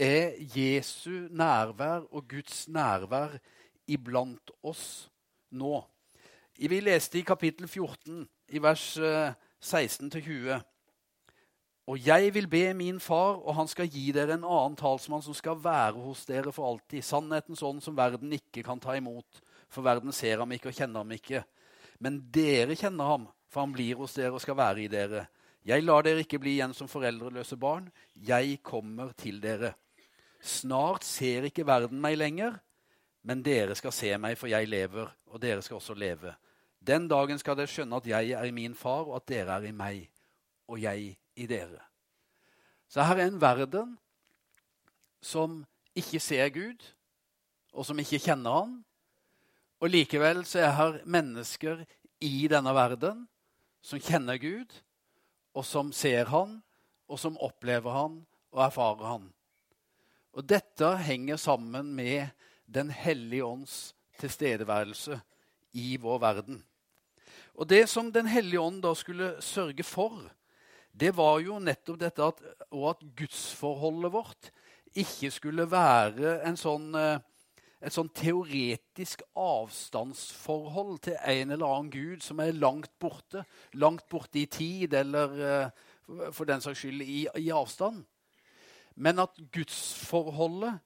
er 0.02 0.34
Jesu 0.56 1.30
nærvær 1.30 2.08
og 2.10 2.26
Guds 2.30 2.66
nærvær 2.68 3.38
iblant 3.88 4.52
oss 4.64 5.12
nå. 5.52 5.78
Vi 6.58 6.80
leste 6.82 7.20
i 7.20 7.26
kapittel 7.26 7.68
14, 7.68 8.26
i 8.54 8.62
vers 8.62 8.98
16-20. 9.62 10.58
Og 11.90 11.98
jeg 12.06 12.30
vil 12.36 12.48
be 12.48 12.66
min 12.78 13.00
far, 13.02 13.40
og 13.42 13.56
han 13.58 13.70
skal 13.70 13.90
gi 13.90 14.12
dere 14.14 14.36
en 14.38 14.46
annen 14.46 14.78
talsmann 14.78 15.24
som 15.26 15.36
skal 15.36 15.58
være 15.60 15.98
hos 15.98 16.24
dere 16.30 16.54
for 16.54 16.70
alltid. 16.70 17.02
Sannhetens 17.04 17.64
ånd 17.66 17.82
som 17.82 17.98
verden 17.98 18.32
ikke 18.38 18.64
kan 18.64 18.80
ta 18.80 18.94
imot, 18.98 19.42
for 19.72 19.86
verden 19.86 20.14
ser 20.14 20.44
ham 20.44 20.52
ikke 20.54 20.70
og 20.70 20.78
kjenner 20.78 21.02
ham 21.02 21.14
ikke. 21.16 21.44
Men 22.00 22.22
dere 22.34 22.78
kjenner 22.78 23.10
ham, 23.10 23.28
for 23.50 23.66
han 23.66 23.74
blir 23.74 23.98
hos 24.00 24.14
dere 24.18 24.36
og 24.38 24.44
skal 24.44 24.60
være 24.60 24.86
i 24.86 24.92
dere. 24.92 25.26
Jeg 25.66 25.84
lar 25.86 26.06
dere 26.06 26.24
ikke 26.24 26.40
bli 26.42 26.56
igjen 26.58 26.74
som 26.74 26.90
foreldreløse 26.90 27.58
barn. 27.62 27.90
Jeg 28.16 28.60
kommer 28.66 29.12
til 29.18 29.42
dere. 29.42 29.74
Snart 30.42 31.06
ser 31.06 31.46
ikke 31.50 31.66
verden 31.68 32.02
meg 32.02 32.18
lenger, 32.18 32.56
men 33.26 33.44
dere 33.46 33.76
skal 33.78 33.94
se 33.94 34.16
meg, 34.18 34.38
for 34.38 34.50
jeg 34.50 34.70
lever, 34.70 35.10
og 35.30 35.42
dere 35.42 35.62
skal 35.62 35.78
også 35.78 35.94
leve. 35.94 36.34
Den 36.82 37.06
dagen 37.10 37.38
skal 37.38 37.58
dere 37.58 37.70
skjønne 37.70 38.00
at 38.02 38.08
jeg 38.10 38.32
er 38.38 38.48
i 38.50 38.56
min 38.56 38.74
far, 38.74 39.06
og 39.06 39.20
at 39.20 39.28
dere 39.30 39.60
er 39.60 39.70
i 39.70 39.76
meg, 39.76 40.08
og 40.66 40.82
jeg 40.82 41.12
i 41.36 41.48
dere. 41.48 41.80
Så 42.92 43.04
her 43.08 43.22
er 43.22 43.30
en 43.30 43.42
verden 43.42 43.96
som 45.22 45.62
ikke 45.96 46.20
ser 46.20 46.50
Gud, 46.50 46.82
og 47.72 47.86
som 47.88 48.00
ikke 48.00 48.20
kjenner 48.20 48.58
Han. 48.58 48.74
Og 49.82 49.90
likevel 49.90 50.44
så 50.46 50.66
er 50.66 50.76
her 50.78 50.98
mennesker 51.06 51.86
i 52.22 52.48
denne 52.52 52.74
verden 52.76 53.26
som 53.82 54.02
kjenner 54.02 54.38
Gud, 54.42 54.74
og 55.56 55.66
som 55.66 55.92
ser 55.96 56.30
Han, 56.32 56.60
og 57.08 57.20
som 57.20 57.40
opplever 57.40 57.96
Han 57.96 58.20
og 58.52 58.66
erfarer 58.66 59.08
Han. 59.08 59.30
Og 60.32 60.48
dette 60.48 60.96
henger 61.04 61.40
sammen 61.40 61.96
med 61.96 62.28
Den 62.66 62.90
hellige 62.90 63.46
ånds 63.46 63.94
tilstedeværelse 64.20 65.18
i 65.76 65.98
vår 65.98 66.20
verden. 66.20 66.62
Og 67.56 67.68
det 67.70 67.90
som 67.90 68.12
Den 68.12 68.28
hellige 68.28 68.60
ånd 68.60 68.82
da 68.84 68.94
skulle 68.96 69.42
sørge 69.42 69.84
for, 69.84 70.30
det 70.92 71.14
var 71.16 71.40
jo 71.44 71.60
nettopp 71.64 72.00
dette 72.02 72.24
at, 72.24 72.42
og 72.72 72.90
at 72.92 73.04
gudsforholdet 73.18 74.12
vårt 74.14 74.52
ikke 74.98 75.32
skulle 75.32 75.66
være 75.72 76.42
en 76.48 76.58
sånn 76.60 76.90
eh, 77.00 77.20
et 77.82 77.94
sånn 77.96 78.12
teoretisk 78.14 79.24
avstandsforhold 79.42 81.00
til 81.08 81.16
en 81.18 81.54
eller 81.56 81.66
annen 81.66 81.90
gud 81.90 82.22
som 82.22 82.42
er 82.44 82.54
langt 82.54 82.92
borte. 83.02 83.42
Langt 83.74 84.06
borte 84.12 84.38
i 84.44 84.46
tid, 84.46 84.94
eller 84.94 85.34
uh, 85.42 86.30
for 86.30 86.46
den 86.46 86.62
saks 86.62 86.84
skyld 86.84 87.02
i, 87.02 87.24
i, 87.42 87.48
avstand. 87.50 88.04
Men 88.94 89.24
at 89.24 89.40
gudsforholdet 89.56 90.78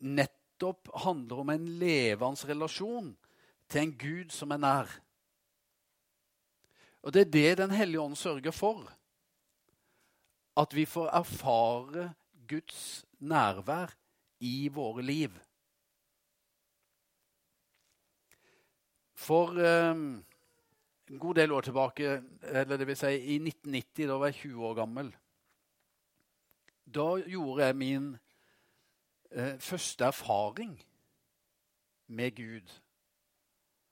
nettopp 0.00 0.88
handler 1.04 1.42
om 1.44 1.52
en 1.52 1.68
levende 1.82 2.48
relasjon 2.48 3.12
til 3.68 3.82
en 3.82 3.94
gud 4.00 4.32
som 4.32 4.56
er 4.56 4.64
nær. 4.64 4.96
Og 7.04 7.12
det 7.12 7.26
er 7.26 7.32
det 7.36 7.58
Den 7.58 7.76
hellige 7.76 8.00
ånd 8.00 8.16
sørger 8.16 8.56
for. 8.56 8.88
At 10.56 10.74
vi 10.74 10.84
får 10.84 11.12
erfare 11.14 12.10
Guds 12.48 13.04
nærvær 13.20 13.94
i 14.40 14.68
våre 14.72 15.02
liv. 15.02 15.36
For 19.20 19.52
um, 19.52 20.24
en 21.10 21.18
god 21.18 21.34
del 21.34 21.52
år 21.52 21.66
tilbake, 21.66 22.22
eller 22.42 22.76
det 22.80 22.86
vil 22.88 22.96
si 22.96 23.10
i 23.34 23.36
1990, 23.36 24.06
da 24.08 24.16
var 24.16 24.30
jeg 24.30 24.40
20 24.46 24.68
år 24.70 24.76
gammel, 24.78 25.10
da 26.90 27.08
gjorde 27.28 27.66
jeg 27.66 27.76
min 27.76 28.06
uh, 29.36 29.56
første 29.60 30.08
erfaring 30.08 30.72
med 32.08 32.32
Gud. 32.36 32.72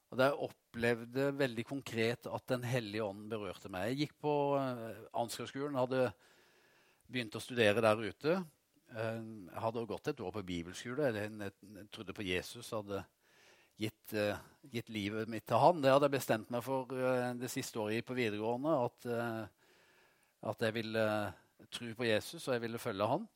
Og 0.08 0.18
der 0.18 0.40
opplevde 0.40 1.28
veldig 1.38 1.66
konkret 1.66 2.26
at 2.26 2.48
Den 2.48 2.64
hellige 2.64 3.04
ånd 3.04 3.28
berørte 3.30 3.68
meg. 3.68 3.90
Jeg 3.90 4.06
gikk 4.06 4.16
på 4.24 4.34
uh, 4.56 4.96
Ansgarskolen, 5.12 5.76
hadde 5.76 6.08
begynt 7.08 7.36
å 7.38 7.42
studere 7.42 7.82
der 7.84 8.00
ute. 8.04 8.38
Uh, 8.88 9.20
jeg 9.48 9.62
hadde 9.64 9.86
gått 9.88 10.10
et 10.12 10.20
år 10.24 10.34
på 10.34 10.44
bibelskole. 10.48 11.10
Jeg, 11.12 11.52
trodde 11.92 12.16
på 12.16 12.26
Jesus. 12.26 12.70
hadde 12.72 13.02
gitt, 13.78 14.14
uh, 14.16 14.38
gitt, 14.72 14.92
livet 14.92 15.30
mitt 15.30 15.46
til 15.48 15.60
han. 15.62 15.82
Det 15.84 15.92
hadde 15.92 16.08
jeg 16.08 16.16
bestemt 16.18 16.52
meg 16.54 16.64
for 16.66 16.92
uh, 16.94 17.32
det 17.38 17.50
siste 17.52 17.80
året 17.82 18.06
på 18.06 18.16
videregående. 18.18 18.76
At, 18.88 19.08
at 20.52 20.68
jeg 20.68 20.76
ville 20.76 21.06
tro 21.74 21.94
på 21.98 22.06
Jesus, 22.06 22.46
og 22.46 22.54
jeg 22.54 22.64
ville 22.64 22.80
følge 22.80 23.08
han. 23.12 23.26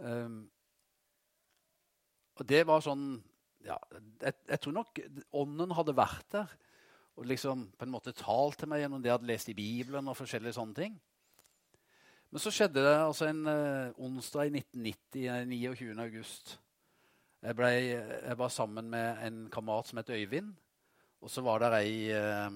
Um, 0.00 0.40
og 2.40 2.46
det 2.48 2.62
var 2.68 2.82
sånn 2.84 3.18
ja, 3.66 3.74
jeg, 4.22 4.32
jeg, 4.48 4.58
tror 4.62 4.74
nok 4.76 5.00
ånden 5.36 5.74
hadde 5.76 5.96
vært 5.98 6.28
der 6.32 6.52
og 7.18 7.26
liksom 7.28 7.66
på 7.76 7.84
en 7.84 7.92
måte 7.92 8.14
talt 8.16 8.56
til 8.60 8.70
meg 8.70 8.80
gjennom 8.80 9.02
det 9.02 9.10
jeg 9.10 9.16
hadde 9.18 9.28
lest 9.28 9.50
i 9.52 9.56
Bibelen. 9.56 10.08
og 10.08 10.16
forskjellige 10.16 10.56
sånne 10.56 10.76
ting. 10.78 10.94
Men 12.30 12.42
så 12.42 12.52
skjedde 12.54 12.82
det 12.84 12.96
altså 12.96 13.26
en 13.26 13.46
onsdag 13.98 14.50
i 14.50 14.60
1990, 14.60 15.46
29. 15.50 15.94
august. 15.98 16.58
Jeg, 17.40 17.56
ble, 17.56 17.70
jeg, 17.72 18.36
var 18.36 18.52
sammen 18.52 18.90
med 18.92 19.22
en 19.24 19.46
kamerat 19.52 19.88
som 19.88 19.98
het 19.98 20.12
Øyvind. 20.12 20.52
Og 21.20 21.32
så 21.32 21.42
var 21.44 21.60
det 21.60 21.72
ei, 21.78 21.96
eh, 22.12 22.52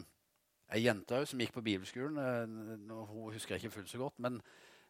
ei 0.77 0.85
jente 0.85 1.25
som 1.29 1.41
gikk 1.41 1.55
på 1.57 1.65
bibelskolen. 1.65 2.21
Eh, 2.21 2.95
hun 3.09 3.33
husker 3.33 3.55
jeg 3.55 3.65
ikke 3.65 3.79
fullt 3.79 3.93
så 3.93 4.01
godt. 4.01 4.21
Men 4.25 4.41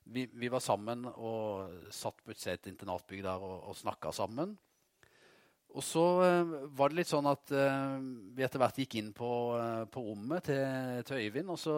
vi, 0.04 0.26
vi 0.32 0.50
var 0.50 0.62
sammen 0.62 1.06
og 1.14 1.90
satt 1.94 2.22
på 2.24 2.34
et 2.34 2.70
internatbygg 2.70 3.22
der 3.24 3.42
og, 3.42 3.68
og 3.70 3.76
snakka 3.78 4.12
sammen. 4.14 4.56
Og 5.74 5.82
så 5.82 6.02
uh, 6.22 6.52
var 6.78 6.92
det 6.92 7.00
litt 7.00 7.10
sånn 7.10 7.26
at 7.26 7.50
uh, 7.50 7.96
vi 8.36 8.44
etter 8.46 8.60
hvert 8.62 8.76
gikk 8.78 8.94
inn 9.00 9.08
på, 9.16 9.30
uh, 9.58 9.82
på 9.90 10.04
rommet 10.06 10.44
til, 10.46 11.00
til, 11.02 11.18
Øyvind. 11.18 11.50
Og 11.50 11.58
så 11.58 11.74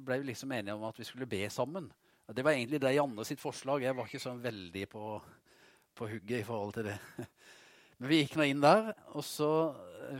ble 0.00 0.22
vi 0.22 0.30
liksom 0.30 0.54
enige 0.56 0.76
om 0.78 0.86
at 0.88 0.96
vi 0.96 1.04
skulle 1.04 1.28
be 1.28 1.42
sammen. 1.52 1.90
Det 2.26 2.40
var 2.44 2.54
egentlig 2.54 2.80
det 2.80 2.94
Janne 2.94 3.24
sitt 3.28 3.40
forslag. 3.40 3.82
Jeg 3.84 3.96
var 3.96 4.08
ikke 4.08 4.22
sånn 4.22 4.40
veldig 4.40 4.84
på, 4.88 5.08
på 5.92 6.06
hugget 6.08 6.40
i 6.40 6.46
forhold 6.46 6.72
til 6.78 6.86
det. 6.88 6.96
Men 7.98 8.08
vi 8.10 8.20
gikk 8.22 8.38
nå 8.38 8.46
inn 8.48 8.62
der, 8.64 8.94
og 9.12 9.24
så 9.26 9.50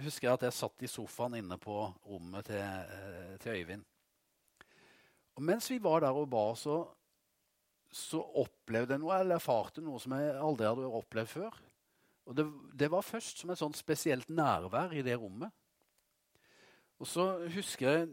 husker 0.05 0.29
jeg 0.29 0.37
at 0.37 0.45
jeg 0.47 0.57
satt 0.57 0.85
i 0.85 0.91
sofaen 0.91 1.39
inne 1.41 1.57
på 1.61 1.79
rommet 2.07 2.47
til, 2.51 2.61
eh, 2.61 3.33
til 3.41 3.57
Øyvind. 3.57 3.87
Og 5.35 5.43
mens 5.49 5.67
vi 5.73 5.81
var 5.83 6.05
der 6.05 6.15
og 6.15 6.29
ba, 6.31 6.45
så, 6.55 6.77
så 7.91 8.21
opplevde 8.45 8.95
jeg 8.95 9.03
noe, 9.03 9.17
eller 9.19 9.41
erfarte 9.41 9.83
noe 9.83 9.99
som 10.03 10.15
jeg 10.15 10.37
aldri 10.37 10.69
hadde 10.69 10.93
opplevd 11.01 11.33
før. 11.33 11.59
Og 12.29 12.37
det, 12.39 12.47
det 12.85 12.91
var 12.93 13.05
først 13.05 13.43
som 13.43 13.51
et 13.53 13.61
sånt 13.61 13.81
spesielt 13.81 14.31
nærvær 14.31 14.95
i 14.95 15.03
det 15.05 15.17
rommet. 15.19 15.51
Og 17.03 17.09
så 17.11 17.27
husker 17.57 17.91
jeg 17.91 18.07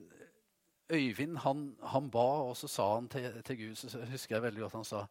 Øyvind 0.91 1.37
han, 1.43 1.77
han 1.93 2.09
ba, 2.11 2.27
og 2.49 2.57
så 2.59 2.67
sa 2.67 2.87
han 2.95 3.07
til, 3.09 3.43
til 3.47 3.59
Gud 3.61 3.75
så 3.79 4.01
husker 4.11 4.35
jeg 4.35 4.43
veldig 4.43 4.65
godt 4.65 4.79
han 4.81 4.87
sa 4.87 5.05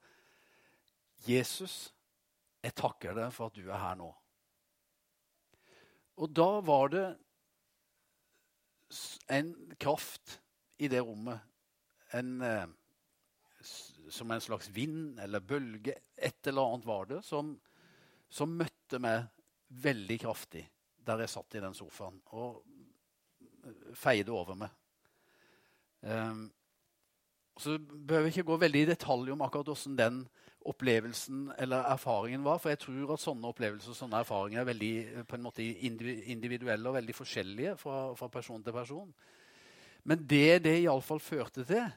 Jesus, 1.29 1.95
jeg 2.65 2.77
takker 2.77 3.17
deg 3.17 3.33
for 3.33 3.49
at 3.49 3.57
du 3.57 3.67
er 3.69 3.81
her 3.81 3.97
nå. 4.01 4.09
Og 6.21 6.33
da 6.37 6.49
var 6.65 6.93
det 6.93 7.05
en 9.33 9.53
kraft 9.81 10.41
i 10.81 10.89
det 10.89 11.01
rommet. 11.05 11.41
En, 12.17 12.41
eh, 12.43 12.67
som 14.09 14.31
en 14.31 14.41
slags 14.41 14.69
vind 14.75 15.21
eller 15.21 15.41
bølge. 15.41 15.95
Et 16.17 16.47
eller 16.47 16.67
annet 16.67 16.87
var 16.87 17.07
det 17.07 17.23
som, 17.25 17.55
som 18.29 18.57
møtte 18.57 18.99
meg 19.01 19.29
veldig 19.69 20.19
kraftig 20.25 20.65
der 21.07 21.23
jeg 21.23 21.33
satt 21.33 21.57
i 21.57 21.63
den 21.63 21.77
sofaen 21.77 22.19
og 22.37 22.61
feide 23.97 24.33
over 24.35 24.59
meg. 24.59 24.80
Um, 26.01 26.51
så 27.61 27.77
behøver 27.79 28.23
vi 28.23 28.33
ikke 28.35 28.49
gå 28.49 28.57
veldig 28.57 28.83
i 28.83 28.89
detalj 28.89 29.33
om 29.35 29.43
akkurat 29.45 29.69
hvordan 29.69 29.97
den 29.99 30.21
opplevelsen 30.71 31.51
eller 31.59 31.89
erfaringen 31.93 32.45
var. 32.45 32.61
For 32.61 32.73
jeg 32.73 32.81
tror 32.85 33.15
at 33.15 33.23
sånne 33.23 33.51
opplevelser 33.51 33.93
og 33.93 33.99
sånne 33.99 34.21
erfaringer 34.25 34.63
er 34.63 34.69
veldig 34.71 34.95
på 35.29 35.37
en 35.37 35.45
måte 35.45 35.65
individuelle 35.65 36.89
og 36.89 36.97
veldig 36.97 37.17
forskjellige 37.17 37.77
fra, 37.81 37.99
fra 38.17 38.29
person 38.33 38.65
til 38.65 38.77
person. 38.77 39.13
Men 40.05 40.25
det 40.29 40.63
det 40.65 40.79
iallfall 40.83 41.21
førte 41.21 41.65
til, 41.69 41.89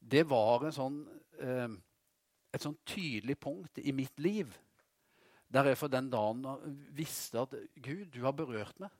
det 0.00 0.24
var 0.28 0.64
en 0.64 0.76
sånn, 0.76 1.00
eh, 1.40 1.68
et 2.54 2.64
sånn 2.64 2.78
tydelig 2.88 3.36
punkt 3.40 3.80
i 3.82 3.92
mitt 3.96 4.16
liv 4.20 4.54
der 5.52 5.70
jeg 5.70 5.78
for 5.78 5.92
den 5.92 6.08
dagen 6.10 6.42
visste 6.96 7.44
at 7.44 7.52
Gud, 7.78 8.08
du 8.12 8.24
har 8.24 8.34
berørt 8.34 8.80
meg. 8.82 8.90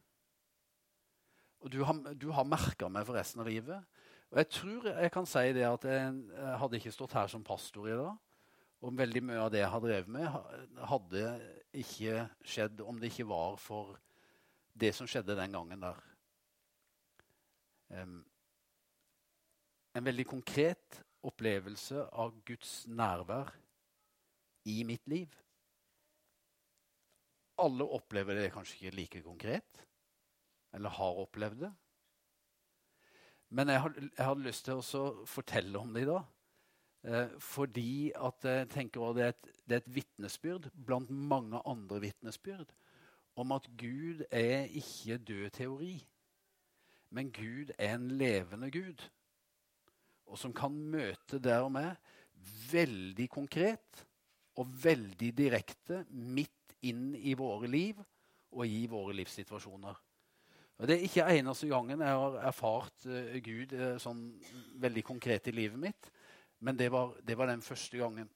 Og 1.64 1.72
du 1.72 1.80
har, 1.84 1.98
du 2.14 2.28
har 2.30 2.46
merka 2.46 2.88
meg 2.92 3.06
for 3.08 3.18
resten 3.18 3.42
av 3.42 3.48
livet. 3.50 3.82
Og 4.32 4.40
jeg 4.42 4.48
tror 4.52 4.88
jeg 4.90 5.12
kan 5.14 5.28
si 5.28 5.44
det 5.54 5.66
at 5.68 5.84
jeg, 5.86 6.14
jeg 6.34 6.60
hadde 6.62 6.78
ikke 6.80 6.94
stått 6.94 7.14
her 7.16 7.28
som 7.30 7.44
pastor 7.46 7.86
i 7.88 7.98
dag. 7.98 8.14
Og 8.84 8.98
veldig 8.98 9.22
mye 9.24 9.40
av 9.40 9.52
det 9.54 9.62
jeg 9.62 9.72
har 9.72 9.82
drevet 9.82 10.10
med, 10.12 10.26
hadde 10.90 11.22
ikke 11.80 12.26
skjedd 12.44 12.82
om 12.84 12.98
det 13.00 13.08
ikke 13.12 13.28
var 13.30 13.56
for 13.60 13.96
det 14.76 14.92
som 14.94 15.08
skjedde 15.08 15.38
den 15.38 15.56
gangen 15.56 15.80
der. 15.86 16.02
En 19.96 20.04
veldig 20.04 20.26
konkret 20.28 21.00
opplevelse 21.26 22.04
av 22.12 22.34
Guds 22.46 22.84
nærvær 22.90 23.48
i 24.68 24.82
mitt 24.86 25.06
liv. 25.08 25.32
Alle 27.62 27.86
opplever 27.96 28.36
det 28.36 28.52
kanskje 28.52 28.76
ikke 28.76 28.96
like 28.98 29.22
konkret, 29.24 29.86
eller 30.76 30.92
har 30.92 31.22
opplevd 31.24 31.62
det. 31.64 31.72
Men 33.50 33.70
jeg, 33.70 33.80
har, 33.80 33.94
jeg 34.02 34.26
hadde 34.26 34.46
lyst 34.46 34.66
til 34.66 34.80
å 34.80 35.04
fortelle 35.28 35.78
om 35.78 35.92
det 35.94 36.06
i 36.06 36.08
dag. 36.08 36.24
Eh, 37.06 37.36
fordi 37.38 38.10
at 38.18 38.46
jeg 38.48 38.68
tenker 38.72 39.14
det 39.14 39.22
er 39.22 39.34
et, 39.34 39.52
det 39.66 39.76
er 39.76 39.84
et 39.84 39.94
vitnesbyrd 40.00 40.70
blant 40.88 41.10
mange 41.10 41.60
andre 41.68 42.00
vitnesbyrd 42.02 42.72
om 43.36 43.52
at 43.52 43.68
Gud 43.78 44.24
er 44.32 44.66
ikke 44.74 45.18
død 45.18 45.50
teori, 45.58 45.94
men 47.14 47.30
Gud 47.30 47.70
er 47.78 47.94
en 47.94 48.08
levende 48.18 48.70
Gud. 48.72 49.04
Og 50.26 50.40
som 50.40 50.54
kan 50.56 50.72
møte 50.74 51.38
der 51.38 51.62
og 51.62 51.72
med 51.76 51.94
veldig 52.72 53.28
konkret 53.30 54.02
og 54.56 54.72
veldig 54.82 55.30
direkte 55.36 56.02
midt 56.10 56.74
inn 56.86 57.12
i 57.14 57.36
våre 57.38 57.68
liv 57.70 58.00
og 58.56 58.66
i 58.66 58.86
våre 58.90 59.14
livssituasjoner. 59.20 59.94
Og 60.76 60.88
Det 60.88 60.96
er 60.96 61.04
ikke 61.06 61.28
eneste 61.32 61.68
gangen 61.70 62.02
jeg 62.04 62.20
har 62.20 62.38
erfart 62.50 63.06
uh, 63.08 63.36
Gud 63.44 63.72
uh, 63.72 63.94
sånn 64.02 64.26
veldig 64.82 65.04
konkret 65.06 65.48
i 65.48 65.54
livet 65.56 65.80
mitt. 65.80 66.10
Men 66.60 66.76
det 66.76 66.90
var, 66.92 67.14
det 67.24 67.36
var, 67.36 67.48
den 67.48 67.64
første 67.64 67.96
gangen. 68.00 68.28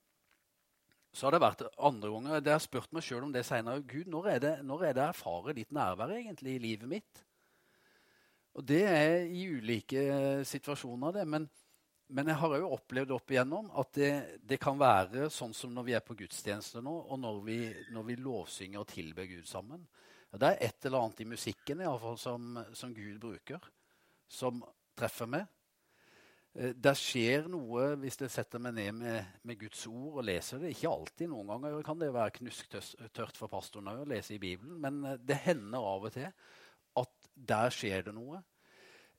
Så 1.13 1.27
har 1.27 1.35
det 1.35 1.43
vært 1.43 1.65
andre 1.77 2.13
ganger. 2.13 2.45
Det 2.45 2.53
har 2.55 2.63
spurt 2.63 2.93
meg 2.95 3.05
sjøl 3.05 3.27
om 3.27 3.33
det 3.35 3.45
seinere. 3.49 3.83
Gud, 3.83 4.09
når 4.13 4.29
er, 4.35 4.41
det, 4.45 4.53
når 4.65 4.85
er 4.87 4.95
det 4.97 5.05
jeg 5.05 5.17
erfarer 5.17 5.57
ditt 5.57 5.75
nærvær 5.75 6.15
egentlig 6.17 6.55
i 6.57 6.63
livet 6.63 6.91
mitt? 6.91 7.25
Og 8.57 8.67
det 8.67 8.83
er 8.89 9.25
i 9.31 9.47
ulike 9.51 10.05
situasjoner, 10.49 11.21
det. 11.21 11.27
Men, 11.29 11.47
men 12.11 12.31
jeg 12.31 12.41
har 12.41 12.55
òg 12.57 12.77
opplevd 12.77 13.15
opp 13.15 13.33
igjennom 13.33 13.71
at 13.81 13.93
det, 13.97 14.13
det, 14.43 14.59
kan 14.63 14.79
være 14.81 15.29
sånn 15.33 15.55
som 15.57 15.73
når 15.75 15.87
vi 15.87 15.97
er 15.99 16.05
på 16.05 16.17
gudstjeneste 16.19 16.83
nå, 16.85 16.95
og 17.09 17.21
når 17.23 17.43
vi, 17.47 17.59
når 17.95 18.09
vi 18.09 18.19
lovsynger 18.21 18.83
og 18.83 18.91
tilber 18.91 19.29
Gud 19.31 19.49
sammen. 19.51 19.87
Det 20.31 20.47
er 20.47 20.61
et 20.69 20.87
eller 20.87 21.05
annet 21.05 21.23
i 21.25 21.31
musikken 21.33 21.81
i 21.83 21.89
fall, 22.03 22.19
som, 22.19 22.53
som 22.77 22.93
Gud 22.95 23.19
bruker, 23.23 23.65
som 24.31 24.63
treffer 24.99 25.27
meg. 25.31 25.49
Eh, 26.55 26.75
det 26.75 26.95
skjer 26.99 27.49
noe 27.51 27.93
hvis 28.01 28.19
jeg 28.21 28.33
setter 28.33 28.63
meg 28.63 28.77
ned 28.79 28.95
med, 28.99 29.35
med, 29.47 29.59
Guds 29.61 29.83
ord 29.91 30.21
og 30.21 30.27
leser 30.27 30.63
det. 30.63 30.75
Ikke 30.75 30.93
alltid. 30.93 31.31
Noen 31.31 31.51
ganger 31.55 31.83
kan 31.87 32.01
det 32.01 32.13
være 32.15 32.37
knusktørt 32.41 33.39
for 33.39 33.51
pastoren 33.51 33.93
å 33.93 34.09
lese 34.09 34.37
i 34.37 34.43
Bibelen. 34.43 34.79
Men 34.83 35.03
eh, 35.07 35.19
det 35.19 35.43
hender 35.47 35.91
av 35.93 36.09
og 36.09 36.15
til 36.15 36.31
at 37.01 37.31
der 37.35 37.75
skjer 37.75 38.09
det 38.09 38.15
noe. 38.17 38.43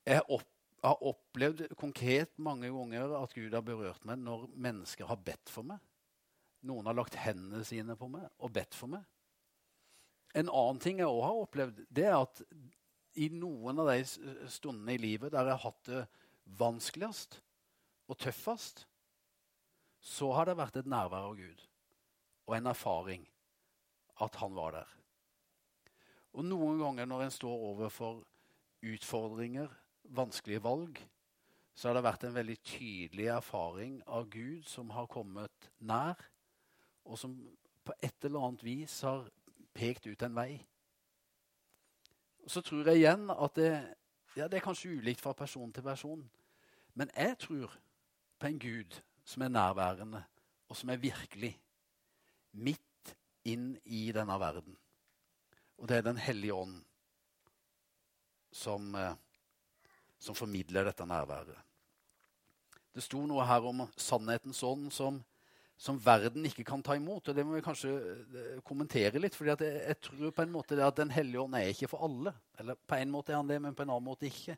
Jeg 0.08 0.24
opp, 0.34 0.48
har 0.82 1.06
opplevd 1.12 1.68
konkret 1.80 2.34
mange 2.42 2.72
ganger 2.74 3.16
at 3.20 3.36
Gud 3.38 3.54
har 3.54 3.64
berørt 3.66 4.04
meg 4.08 4.20
når 4.24 4.48
mennesker 4.56 5.08
har 5.12 5.20
bedt 5.24 5.52
for 5.52 5.68
meg. 5.68 5.80
Noen 6.68 6.88
har 6.90 6.98
lagt 6.98 7.18
hendene 7.18 7.64
sine 7.66 7.96
på 7.98 8.10
meg 8.12 8.28
og 8.42 8.54
bedt 8.54 8.78
for 8.78 8.92
meg. 8.92 9.06
En 10.38 10.48
annen 10.48 10.80
ting 10.82 11.02
jeg 11.02 11.10
òg 11.10 11.24
har 11.26 11.42
opplevd, 11.44 11.82
det 11.92 12.06
er 12.08 12.18
at 12.20 12.44
i 13.20 13.28
noen 13.34 13.82
av 13.84 13.92
de 13.92 14.48
stundene 14.52 14.96
i 14.96 15.02
livet 15.02 15.34
der 15.34 15.50
jeg 15.50 15.58
har 15.58 15.66
hatt 15.66 15.90
det 15.90 16.06
vanskeligst 16.60 17.42
og 18.12 18.20
tøffest, 18.20 18.86
så 20.02 20.32
har 20.34 20.48
det 20.48 20.58
vært 20.60 20.80
et 20.82 20.90
nærvær 20.90 21.30
av 21.30 21.38
Gud 21.38 21.68
og 22.48 22.56
en 22.58 22.72
erfaring 22.72 23.28
at 24.22 24.36
han 24.42 24.56
var 24.56 24.76
der. 24.80 24.90
Og 26.32 26.48
noen 26.48 26.80
ganger 26.80 27.10
når 27.10 27.26
en 27.26 27.34
står 27.36 27.66
overfor 27.72 28.22
utfordringer, 28.88 29.70
vanskelige 30.16 30.64
valg, 30.64 31.00
så 31.76 31.90
har 31.90 31.98
det 31.98 32.06
vært 32.06 32.26
en 32.28 32.36
veldig 32.36 32.58
tydelig 32.68 33.28
erfaring 33.32 34.00
av 34.08 34.28
Gud 34.32 34.66
som 34.68 34.92
har 34.96 35.10
kommet 35.12 35.70
nær, 35.80 36.20
og 37.06 37.20
som 37.20 37.36
på 37.86 37.96
et 38.04 38.28
eller 38.28 38.48
annet 38.48 38.66
vis 38.66 39.00
har 39.08 39.28
pekt 39.74 40.08
ut 40.08 40.22
en 40.24 40.36
vei. 40.36 40.62
Og 42.44 42.52
Så 42.52 42.62
tror 42.62 42.88
jeg 42.88 43.04
igjen 43.04 43.30
at 43.30 43.56
det, 43.56 43.72
ja, 44.36 44.48
det 44.48 44.60
er 44.60 44.66
kanskje 44.66 44.98
ulikt 44.98 45.22
fra 45.22 45.34
person 45.34 45.74
til 45.74 45.84
person. 45.84 46.30
Men 46.94 47.10
jeg 47.16 47.38
tror 47.40 47.74
på 48.40 48.48
en 48.48 48.60
Gud 48.60 49.02
som 49.26 49.42
er 49.42 49.54
nærværende, 49.54 50.24
og 50.70 50.76
som 50.76 50.90
er 50.90 50.98
virkelig. 50.98 51.54
Midt 52.52 53.16
inn 53.48 53.78
i 53.86 54.12
denne 54.12 54.40
verden. 54.40 54.76
Og 55.78 55.88
det 55.88 55.98
er 55.98 56.02
Den 56.02 56.18
hellige 56.18 56.54
ånd 56.54 56.84
som, 58.52 58.96
eh, 58.96 59.16
som 60.20 60.36
formidler 60.36 60.84
dette 60.84 61.06
nærværet. 61.06 61.58
Det 62.94 63.04
sto 63.04 63.26
noe 63.26 63.46
her 63.48 63.64
om 63.64 63.86
sannhetens 63.98 64.64
ånd 64.64 64.92
som, 64.92 65.24
som, 65.82 65.98
verden 65.98 66.46
ikke 66.46 66.66
kan 66.68 66.84
ta 66.86 66.96
imot. 66.96 67.32
og 67.32 67.36
Det 67.36 67.46
må 67.46 67.56
vi 67.56 67.64
kanskje 67.66 67.92
eh, 67.92 68.58
kommentere 68.66 69.22
litt. 69.22 69.36
fordi 69.36 69.54
jeg, 69.56 69.80
jeg, 69.88 69.98
tror 70.06 70.34
på 70.36 70.44
en 70.46 70.52
måte 70.54 70.78
at 70.78 70.98
Den 70.98 71.10
hellige 71.10 71.42
ånd 71.42 71.56
er 71.58 71.72
ikke 71.72 71.90
for 71.90 72.06
alle. 72.06 72.36
Eller 72.60 72.78
på 72.78 73.00
en 73.00 73.14
måte 73.14 73.34
er 73.34 73.40
han 73.40 73.50
det, 73.50 73.58
men 73.62 73.76
på 73.76 73.82
en 73.82 73.90
annen 73.96 74.06
måte 74.06 74.30
ikke. 74.30 74.58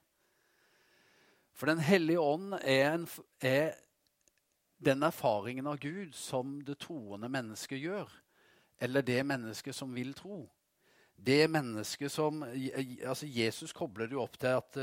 For 1.54 1.72
Den 1.72 1.80
hellige 1.80 2.20
ånd 2.20 2.58
er, 2.60 2.98
en, 2.98 3.08
er, 3.40 3.78
den 4.84 5.04
erfaringen 5.08 5.70
av 5.70 5.80
Gud 5.80 6.12
som 6.18 6.60
det 6.66 6.82
troende 6.84 7.30
mennesket 7.32 7.80
gjør. 7.80 8.12
Eller 8.84 9.06
det 9.06 9.22
mennesket 9.24 9.76
som 9.78 9.94
vil 9.96 10.12
tro. 10.18 10.42
Det 11.16 11.46
mennesket 11.48 12.12
som 12.12 12.44
altså 12.44 13.30
Jesus 13.30 13.72
kobler 13.72 14.10
det 14.10 14.18
jo 14.18 14.26
opp 14.26 14.36
til 14.42 14.58
at, 14.58 14.80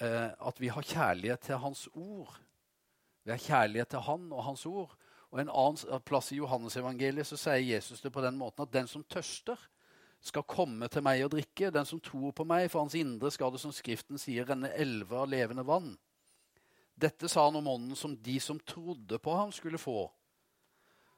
uh, 0.00 0.30
at 0.48 0.58
vi 0.58 0.72
har 0.72 0.82
kjærlighet 0.88 1.44
til 1.46 1.60
Hans 1.62 1.84
ord. 1.92 2.32
Vi 3.22 3.30
har 3.30 3.38
kjærlighet 3.44 3.92
til 3.92 4.02
Han 4.08 4.32
og 4.32 4.44
Hans 4.48 4.66
ord. 4.66 4.96
Og 5.34 5.40
En 5.42 5.50
annen 5.50 6.02
plass 6.06 6.30
i 6.30 6.38
Johannesevangeliet 6.38 7.26
så 7.26 7.36
sier 7.36 7.64
Jesus 7.66 8.04
det 8.04 8.12
på 8.14 8.22
den 8.22 8.36
måten 8.38 8.62
at 8.62 8.74
den 8.74 8.86
som 8.86 9.02
tørster, 9.10 9.58
skal 10.24 10.46
komme 10.48 10.86
til 10.88 11.02
meg 11.04 11.20
og 11.26 11.34
drikke. 11.34 11.68
Den 11.74 11.84
som 11.84 12.00
tror 12.00 12.30
på 12.32 12.46
meg, 12.48 12.70
for 12.72 12.80
hans 12.80 12.94
indre 12.96 13.28
skal 13.34 13.50
det, 13.52 13.58
som 13.60 13.74
Skriften 13.74 14.16
sier, 14.16 14.46
renne 14.48 14.70
elver 14.72 15.20
av 15.20 15.28
levende 15.28 15.66
vann. 15.68 15.90
Dette 16.96 17.28
sa 17.28 17.48
han 17.48 17.58
om 17.58 17.68
ånden 17.68 17.98
som 17.98 18.14
de 18.16 18.38
som 18.40 18.60
trodde 18.62 19.18
på 19.20 19.34
ham, 19.36 19.52
skulle 19.52 19.80
få. 19.82 20.06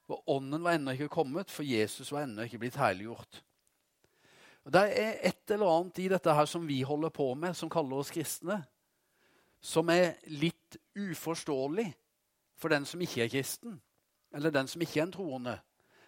For 0.09 0.25
ånden 0.33 0.65
var 0.65 0.75
ennå 0.79 0.97
ikke 0.97 1.13
kommet, 1.21 1.53
for 1.53 1.69
Jesus 1.69 2.11
var 2.11 2.25
ennå 2.25 2.49
ikke 2.49 2.65
blitt 2.65 2.81
herliggjort. 2.81 3.43
Og 4.67 4.73
Det 4.75 4.83
er 4.83 5.21
et 5.29 5.55
eller 5.55 5.71
annet 5.71 6.01
i 6.03 6.09
dette 6.11 6.35
her 6.35 6.49
som 6.51 6.67
vi 6.67 6.81
holder 6.83 7.13
på 7.15 7.29
med, 7.39 7.55
som 7.55 7.71
kaller 7.71 8.01
oss 8.01 8.11
kristne, 8.11 8.65
som 9.63 9.87
er 9.93 10.17
litt 10.27 10.81
uforståelig 10.99 11.87
for 12.59 12.73
den 12.75 12.89
som 12.89 13.03
ikke 13.05 13.23
er 13.23 13.31
kristen, 13.31 13.77
eller 14.37 14.53
den 14.55 14.69
som 14.69 14.83
ikke 14.85 15.01
er 15.01 15.09
en 15.09 15.17
troende. 15.17 15.57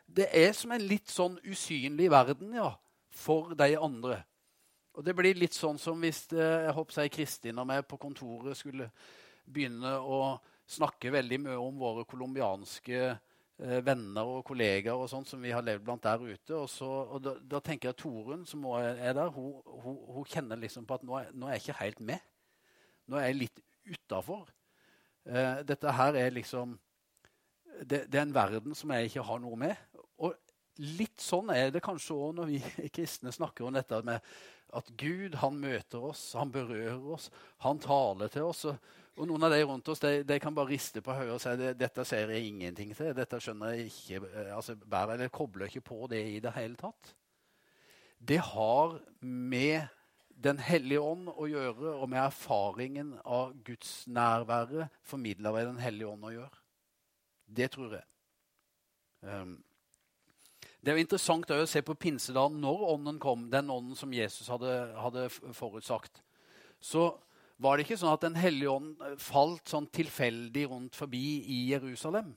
Det 0.06 0.28
er 0.36 0.52
som 0.56 0.72
en 0.72 0.84
litt 0.84 1.10
sånn 1.12 1.40
usynlig 1.48 2.10
verden, 2.12 2.54
ja 2.56 2.74
for 3.18 3.54
de 3.54 3.76
andre. 3.78 4.22
Og 4.98 5.04
Det 5.04 5.14
blir 5.14 5.38
litt 5.38 5.54
sånn 5.54 5.78
som 5.78 6.00
hvis 6.02 6.26
eh, 6.34 6.66
jeg 6.66 6.74
håper 6.74 7.02
jeg, 7.04 7.14
Kristin 7.14 7.60
og 7.60 7.68
meg 7.70 7.86
på 7.86 7.98
kontoret 8.00 8.58
skulle 8.58 8.90
begynne 9.46 9.94
å 10.02 10.38
snakke 10.68 11.12
veldig 11.14 11.38
mye 11.44 11.58
om 11.62 11.78
våre 11.80 12.04
colombianske 12.08 12.98
eh, 13.06 13.78
venner 13.86 14.26
og 14.26 14.42
kollegaer 14.48 14.98
og 14.98 15.08
sånt 15.10 15.30
som 15.30 15.42
vi 15.44 15.54
har 15.54 15.64
levd 15.64 15.86
blant 15.86 16.02
der 16.04 16.24
ute. 16.26 16.56
Og, 16.56 16.66
så, 16.72 16.88
og 16.88 17.22
da, 17.24 17.36
da, 17.38 17.62
tenker 17.64 17.92
jeg 17.92 18.00
Torunn, 18.02 18.44
som 18.46 18.66
også 18.66 18.96
er 18.96 19.16
der, 19.20 19.30
hun, 19.36 19.54
hun, 19.84 20.02
hun, 20.18 20.26
kjenner 20.26 20.60
liksom 20.60 20.88
på 20.88 20.98
at 20.98 21.06
nå 21.06 21.20
er, 21.20 21.30
nå 21.32 21.46
er, 21.46 21.56
jeg 21.56 21.68
ikke 21.68 21.80
helt 21.84 22.04
med. 22.10 22.28
Nå 23.08 23.20
er 23.20 23.30
jeg 23.30 23.40
litt 23.44 23.64
utafor. 23.88 24.50
Eh, 25.30 25.62
dette 25.68 25.94
her 25.94 26.18
er 26.18 26.34
liksom 26.34 26.74
det, 27.82 28.04
det, 28.10 28.18
er 28.18 28.26
en 28.26 28.36
verden 28.36 28.76
som 28.76 28.92
jeg 28.94 29.10
ikke 29.10 29.26
har 29.28 29.42
noe 29.42 29.58
med. 29.60 29.88
Og 30.18 30.36
Litt 30.78 31.18
sånn 31.18 31.50
er 31.50 31.72
det 31.74 31.82
kanskje 31.82 32.14
òg 32.14 32.36
når 32.38 32.50
vi 32.52 32.58
kristne 32.94 33.32
snakker 33.34 33.66
om 33.66 33.74
dette 33.74 33.98
med 34.06 34.22
at 34.78 34.90
Gud 35.00 35.34
han 35.40 35.56
møter 35.58 36.04
oss, 36.10 36.22
han 36.38 36.52
berører 36.54 37.02
oss, 37.16 37.28
han 37.64 37.80
taler 37.82 38.30
til 38.30 38.46
oss. 38.46 38.66
Og 39.18 39.26
noen 39.26 39.48
av 39.48 39.50
de 39.50 39.62
rundt 39.66 39.88
oss 39.90 40.02
de, 40.04 40.20
de 40.28 40.38
kan 40.38 40.54
bare 40.54 40.70
riste 40.70 41.02
på 41.02 41.14
hodet 41.16 41.34
og 41.34 41.42
si 41.42 41.50
at 41.50 41.80
dette 41.80 42.04
ser 42.06 42.30
jeg 42.30 42.52
ingenting 42.52 42.92
til. 42.94 43.10
Dette 43.16 43.40
skjønner 43.42 43.74
jeg 43.74 43.90
ikke, 43.90 44.20
eh, 44.28 44.52
altså, 44.54 44.76
bærer, 44.78 45.16
eller 45.16 45.32
kobler 45.34 45.66
ikke 45.66 45.86
på 45.88 46.06
det 46.12 46.22
i 46.36 46.38
det 46.44 46.54
hele 46.54 46.78
tatt. 46.78 47.14
Det 48.18 48.40
har 48.54 49.00
med 49.20 49.94
Den 50.38 50.60
hellige 50.62 51.02
ånd 51.02 51.26
å 51.32 51.48
gjøre, 51.50 51.96
og 51.98 52.04
med 52.12 52.20
erfaringen 52.22 53.08
av 53.26 53.56
Guds 53.66 54.04
nærvære 54.06 54.84
formidla 55.02 55.50
ved 55.50 55.66
Den 55.66 55.80
hellige 55.82 56.12
ånd 56.12 56.28
å 56.28 56.30
gjøre. 56.30 56.57
Det 57.48 57.70
tror 57.72 57.96
jeg. 57.96 58.04
Um, 59.24 59.56
det 60.78 60.92
er 60.92 60.98
jo 60.98 61.04
interessant 61.04 61.50
å 61.50 61.64
se 61.66 61.82
på 61.82 61.96
pinsedagen 61.98 62.60
når 62.62 62.84
ånden 62.92 63.16
kom, 63.22 63.48
den 63.50 63.70
ånden 63.72 63.96
som 63.98 64.12
Jesus 64.14 64.46
hadde, 64.52 64.74
hadde 65.00 65.26
forutsagt. 65.56 66.22
Så 66.78 67.10
var 67.58 67.76
det 67.76 67.86
ikke 67.86 67.98
sånn 67.98 68.14
at 68.14 68.22
Den 68.22 68.38
hellige 68.38 68.70
ånd 68.70 69.00
eh, 69.02 69.16
falt 69.18 69.66
sånn 69.70 69.88
tilfeldig 69.90 70.68
rundt 70.70 70.98
forbi 70.98 71.40
i 71.42 71.58
Jerusalem. 71.72 72.30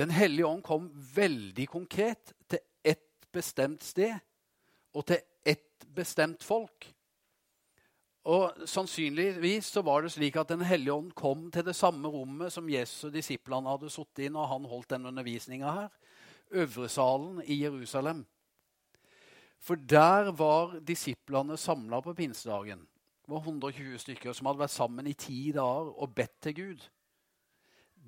Den 0.00 0.14
hellige 0.14 0.48
ånd 0.48 0.64
kom 0.64 0.88
veldig 1.14 1.66
konkret 1.68 2.32
til 2.48 2.62
ett 2.80 3.28
bestemt 3.32 3.84
sted 3.84 4.16
og 4.96 5.04
til 5.10 5.20
ett 5.44 5.84
bestemt 5.92 6.44
folk. 6.44 6.88
Og 8.22 8.68
Sannsynligvis 8.70 9.72
så 9.74 9.82
var 9.82 10.04
det 10.04 10.12
slik 10.14 10.36
at 10.38 10.52
Den 10.52 10.62
hellige 10.62 10.94
ånd 10.94 11.10
kom 11.18 11.48
til 11.50 11.64
det 11.66 11.74
samme 11.74 12.08
rommet 12.08 12.52
som 12.54 12.68
Jesus 12.70 13.08
og 13.08 13.16
disiplene 13.16 13.70
hadde 13.70 13.90
sittet 13.90 14.28
i 14.28 14.30
når 14.30 14.46
han 14.52 14.68
holdt 14.70 14.94
den 14.94 15.08
undervisninga 15.10 15.72
her. 15.74 15.88
Øvresalen 16.52 17.42
i 17.42 17.62
Jerusalem. 17.64 18.24
For 19.62 19.74
der 19.74 20.30
var 20.30 20.78
disiplene 20.80 21.56
samla 21.56 22.00
på 22.00 22.14
pinsedagen. 22.14 22.86
Det 23.22 23.30
var 23.30 23.42
120 23.42 23.98
stykker 23.98 24.34
som 24.34 24.46
hadde 24.46 24.62
vært 24.62 24.74
sammen 24.74 25.06
i 25.06 25.14
ti 25.18 25.52
dager 25.54 25.90
og 25.94 26.14
bedt 26.14 26.40
til 26.42 26.54
Gud. 26.54 26.88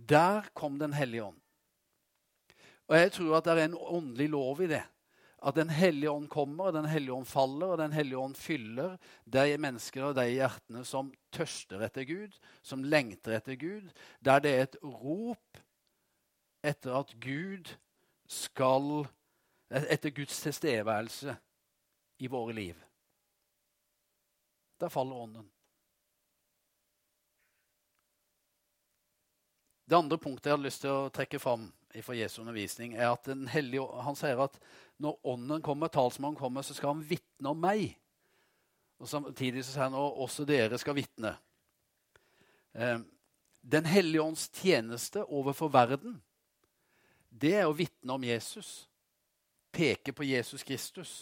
Der 0.09 0.47
kom 0.55 0.79
Den 0.79 0.93
hellige 0.93 1.25
ånd. 1.25 1.39
Og 2.89 2.99
jeg 2.99 3.13
tror 3.13 3.37
at 3.37 3.45
det 3.45 3.53
er 3.53 3.65
en 3.65 3.79
åndelig 3.79 4.29
lov 4.29 4.61
i 4.63 4.67
det. 4.67 4.83
At 5.45 5.59
Den 5.59 5.69
hellige 5.71 6.11
ånd 6.11 6.29
kommer, 6.33 6.71
og 6.71 6.73
Den 6.73 6.89
hellige 6.89 7.13
ånd 7.13 7.29
faller, 7.29 7.75
og 7.75 7.79
Den 7.79 7.93
hellige 7.93 8.19
ånd 8.19 8.37
fyller 8.37 8.97
de 9.25 9.59
mennesker 9.61 10.09
og 10.09 10.15
de 10.17 10.25
hjertene 10.33 10.85
som 10.89 11.13
tørster 11.35 11.85
etter 11.85 12.07
Gud, 12.09 12.39
som 12.63 12.85
lengter 12.85 13.37
etter 13.37 13.59
Gud, 13.61 13.91
der 14.25 14.41
det 14.41 14.55
er 14.55 14.63
et 14.69 14.79
rop 14.83 15.61
etter 16.65 16.97
at 16.97 17.13
Gud 17.21 17.77
skal 18.29 19.05
Etter 19.75 20.13
Guds 20.15 20.37
tilstedeværelse 20.45 21.33
i 22.23 22.29
våre 22.31 22.53
liv. 22.53 22.77
Der 24.81 24.89
faller 24.93 25.17
ånden. 25.17 25.49
Det 29.85 29.97
andre 29.97 30.19
punktet 30.19 30.47
jeg 30.47 30.57
har 30.57 30.63
lyst 30.63 30.85
til 30.85 30.93
å 30.95 31.11
trekke 31.13 31.41
fram 31.43 31.67
fra 32.03 32.17
Jesu 32.17 32.41
undervisning, 32.43 32.95
er 32.95 33.11
at 33.13 33.27
den 33.29 33.49
hellige, 33.51 33.85
han 34.07 34.17
sier 34.19 34.41
at 34.47 34.57
når 35.03 35.19
Ånden 35.27 35.63
kommer, 35.63 35.89
talsmannen 35.89 36.39
kommer, 36.39 36.63
så 36.63 36.75
skal 36.75 36.95
han 36.95 37.05
vitne 37.09 37.51
om 37.51 37.61
meg. 37.61 37.97
Og 39.03 39.09
Samtidig 39.11 39.65
så 39.65 39.75
sier 39.75 39.89
han 39.89 39.99
at 39.99 40.23
også 40.25 40.47
dere 40.49 40.79
skal 40.79 40.97
vitne. 40.97 41.35
Eh, 42.75 42.99
den 43.65 43.87
hellige 43.87 44.23
ånds 44.23 44.49
tjeneste 44.55 45.25
overfor 45.25 45.73
verden, 45.73 46.21
det 47.31 47.55
er 47.59 47.69
å 47.69 47.77
vitne 47.77 48.15
om 48.15 48.25
Jesus. 48.25 48.89
Peke 49.75 50.15
på 50.15 50.27
Jesus 50.29 50.63
Kristus. 50.63 51.15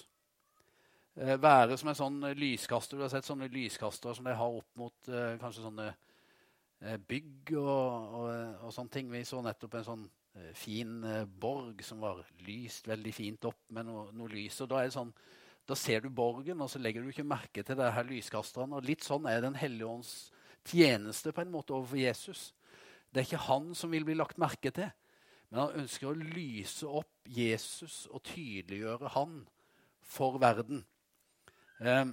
Eh, 1.17 1.39
være 1.41 1.79
som 1.81 1.89
en 1.89 1.97
sånn 1.99 2.21
lyskaster. 2.37 2.99
Du 2.99 3.07
har 3.07 3.13
sett 3.13 3.29
sånne 3.29 3.49
lyskastere 3.53 4.15
som 4.15 4.29
de 4.29 4.37
har 4.37 4.59
opp 4.61 4.69
mot 4.77 5.09
eh, 5.09 5.39
kanskje 5.41 5.69
sånne 5.69 5.93
bygg 6.83 7.53
og, 7.61 8.15
og, 8.19 8.31
og 8.67 8.73
sånne 8.75 8.91
ting. 8.91 9.11
Vi 9.13 9.21
så 9.25 9.39
nettopp 9.39 9.77
en 9.79 9.85
sånn 9.87 10.07
fin 10.57 11.05
eh, 11.05 11.25
borg 11.27 11.83
som 11.85 12.01
var 12.01 12.23
lyst 12.47 12.89
veldig 12.89 13.13
fint 13.15 13.45
opp 13.49 13.61
med 13.69 13.87
noe, 13.89 14.07
noe 14.17 14.33
lys. 14.33 14.61
og 14.65 14.71
da 14.73 14.81
er 14.81 14.89
det 14.89 14.97
sånn, 14.97 15.13
da 15.69 15.77
ser 15.79 16.03
du 16.03 16.09
borgen, 16.11 16.61
og 16.61 16.71
så 16.71 16.81
legger 16.83 17.05
du 17.05 17.13
ikke 17.13 17.27
merke 17.27 17.63
til 17.63 17.79
det 17.79 17.93
her 17.95 18.09
lyskasterne. 18.09 18.79
og 18.79 18.89
Litt 18.89 19.05
sånn 19.07 19.29
er 19.31 19.45
Den 19.45 19.59
hellige 19.61 19.91
ånds 19.91 20.33
tjeneste 20.65 21.33
på 21.35 21.45
en 21.45 21.53
måte 21.53 21.75
overfor 21.77 22.01
Jesus. 22.01 22.53
Det 23.13 23.21
er 23.21 23.29
ikke 23.29 23.47
han 23.47 23.75
som 23.77 23.93
vil 23.93 24.07
bli 24.09 24.17
lagt 24.17 24.41
merke 24.41 24.73
til, 24.75 24.89
men 25.51 25.61
han 25.61 25.85
ønsker 25.85 26.09
å 26.09 26.17
lyse 26.17 26.89
opp 26.89 27.29
Jesus 27.29 28.07
og 28.09 28.25
tydeliggjøre 28.25 29.13
han 29.15 29.43
for 30.01 30.41
verden. 30.41 30.83
Eh, 31.79 32.07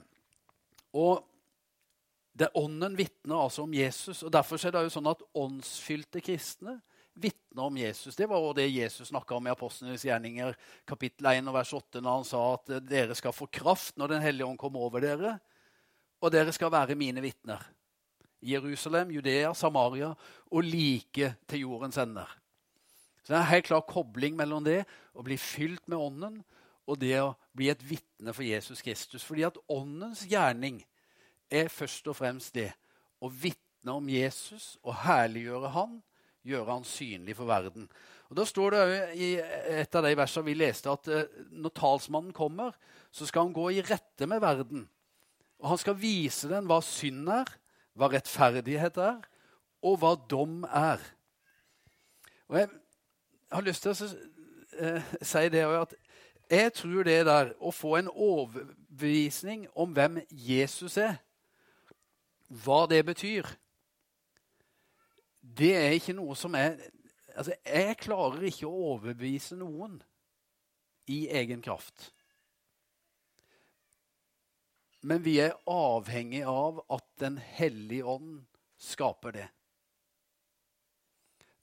og 0.94 1.26
det 2.40 2.52
Ånden 2.56 2.96
vitner 2.96 3.42
altså 3.42 3.64
om 3.66 3.74
Jesus. 3.74 4.24
og 4.24 4.32
Derfor 4.32 4.60
er 4.60 4.76
det 4.76 4.86
jo 4.86 4.94
sånn 4.94 5.10
at 5.12 5.24
åndsfylte 5.36 6.22
kristne 6.24 6.78
vitner 7.22 7.64
om 7.64 7.78
Jesus. 7.78 8.16
Det 8.16 8.28
var 8.30 8.54
det 8.58 8.68
Jesus 8.68 9.12
snakka 9.12 9.36
om 9.36 9.48
i 9.48 9.54
Apostlenes 9.54 10.06
gjerninger 10.06 10.56
kapittel 10.88 11.32
1 11.32 11.50
og 11.50 11.58
vers 11.60 11.74
8, 11.74 12.02
når 12.02 12.18
han 12.18 12.28
sa 12.28 12.44
at 12.54 12.74
eh, 12.76 12.84
dere 12.84 13.18
skal 13.18 13.36
få 13.36 13.50
kraft 13.52 13.98
når 14.00 14.16
Den 14.16 14.24
hellige 14.24 14.48
ånd 14.48 14.60
kommer 14.60 14.86
over 14.88 15.04
dere, 15.04 15.38
og 16.20 16.34
dere 16.34 16.54
skal 16.56 16.72
være 16.74 16.98
mine 17.00 17.24
vitner. 17.24 17.62
Jerusalem, 18.42 19.12
Judea, 19.12 19.54
Samaria 19.54 20.14
og 20.52 20.64
like 20.64 21.34
til 21.48 21.66
jordens 21.66 21.98
ender. 22.00 22.28
Så 23.24 23.34
Det 23.34 23.38
er 23.38 23.42
en 23.42 23.54
helt 23.54 23.66
klar 23.66 23.82
kobling 23.88 24.36
mellom 24.36 24.64
det 24.64 24.86
å 25.14 25.24
bli 25.24 25.38
fylt 25.38 25.88
med 25.88 26.00
Ånden 26.00 26.40
og 26.90 27.00
det 27.00 27.20
å 27.22 27.36
bli 27.54 27.70
et 27.70 27.84
vitne 27.86 28.34
for 28.34 28.44
Jesus 28.44 28.82
Kristus. 28.82 29.24
Fordi 29.24 29.44
at 29.46 29.60
Åndens 29.70 30.24
gjerning 30.26 30.80
er 31.52 31.70
først 31.70 32.08
og 32.08 32.18
fremst 32.18 32.56
det 32.56 32.72
å 33.22 33.30
vitne 33.30 33.94
om 33.94 34.10
Jesus 34.10 34.78
og 34.84 34.96
herliggjøre 35.04 35.74
Han 35.76 36.00
gjøre 36.46 36.72
han 36.72 36.88
synlig 36.88 37.36
for 37.38 37.50
verden. 37.50 37.88
Og 38.30 38.38
Da 38.38 38.46
står 38.46 38.76
det 38.76 38.84
i 39.18 39.30
et 39.82 39.96
av 39.96 40.06
de 40.06 40.14
versene 40.18 40.46
vi 40.46 40.58
leste, 40.58 40.92
at 40.92 41.08
eh, 41.10 41.30
når 41.50 41.74
talsmannen 41.76 42.34
kommer, 42.36 42.76
så 43.12 43.26
skal 43.26 43.48
han 43.48 43.56
gå 43.56 43.70
i 43.74 43.82
rette 43.82 44.28
med 44.30 44.42
verden. 44.44 44.86
Og 45.60 45.72
han 45.74 45.82
skal 45.82 45.98
vise 46.00 46.50
den 46.52 46.68
hva 46.70 46.80
synd 46.86 47.30
er, 47.34 47.50
hva 47.98 48.12
rettferdighet 48.14 49.00
er, 49.02 49.24
og 49.84 49.98
hva 50.02 50.14
dom 50.30 50.62
er. 50.66 51.02
Og 52.50 52.60
Jeg 52.60 52.70
har 53.52 53.66
lyst 53.66 53.84
til 53.84 53.96
å 53.96 54.12
eh, 54.86 55.16
si 55.22 55.50
det 55.50 55.66
at 55.66 55.98
jeg 56.50 56.74
tror 56.74 57.06
det 57.06 57.18
der 57.28 57.52
å 57.62 57.72
få 57.74 57.96
en 58.00 58.10
overbevisning 58.10 59.68
om 59.78 59.92
hvem 59.94 60.22
Jesus 60.32 60.98
er, 60.98 61.20
hva 62.50 62.86
det 62.90 63.04
betyr 63.06 63.46
det 65.60 65.74
er 65.76 65.98
ikke 65.98 66.18
noe 66.18 66.38
som 66.40 66.58
er 66.60 66.80
Altså, 67.40 67.54
jeg 67.64 67.96
klarer 68.02 68.42
ikke 68.50 68.68
å 68.68 68.80
overbevise 68.96 69.56
noen 69.56 69.94
i 71.08 71.22
egen 71.40 71.62
kraft. 71.64 72.10
Men 75.08 75.22
vi 75.24 75.38
er 75.40 75.56
avhengig 75.70 76.42
av 76.50 76.82
at 76.92 77.06
Den 77.22 77.38
hellige 77.38 78.04
ånd 78.04 78.42
skaper 78.76 79.38
det. 79.38 79.46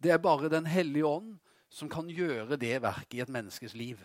Det 0.00 0.14
er 0.14 0.22
bare 0.22 0.48
Den 0.48 0.70
hellige 0.70 1.10
ånd 1.10 1.36
som 1.68 1.90
kan 1.92 2.08
gjøre 2.08 2.56
det 2.56 2.78
verket 2.80 3.18
i 3.18 3.20
et 3.26 3.32
menneskes 3.32 3.74
liv. 3.76 4.00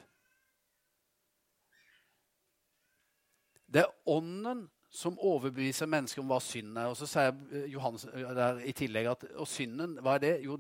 Det 3.72 3.86
er 3.86 4.12
Ånden 4.12 4.66
som 4.92 5.20
overbeviser 5.20 5.88
mennesker 5.88 6.22
om 6.22 6.28
hva 6.28 6.40
synd 6.44 6.76
er. 6.78 6.92
Og 6.92 6.98
så 7.00 7.08
sier 7.08 7.32
eh, 7.32 7.70
Johannes 7.72 8.06
eh, 8.12 8.64
i 8.68 8.76
tillegg 8.76 9.08
at 9.14 9.26
og 9.40 9.48
synden, 9.48 9.96
hva 10.04 10.18
er 10.18 10.26
det? 10.26 10.34
Jo, 10.46 10.58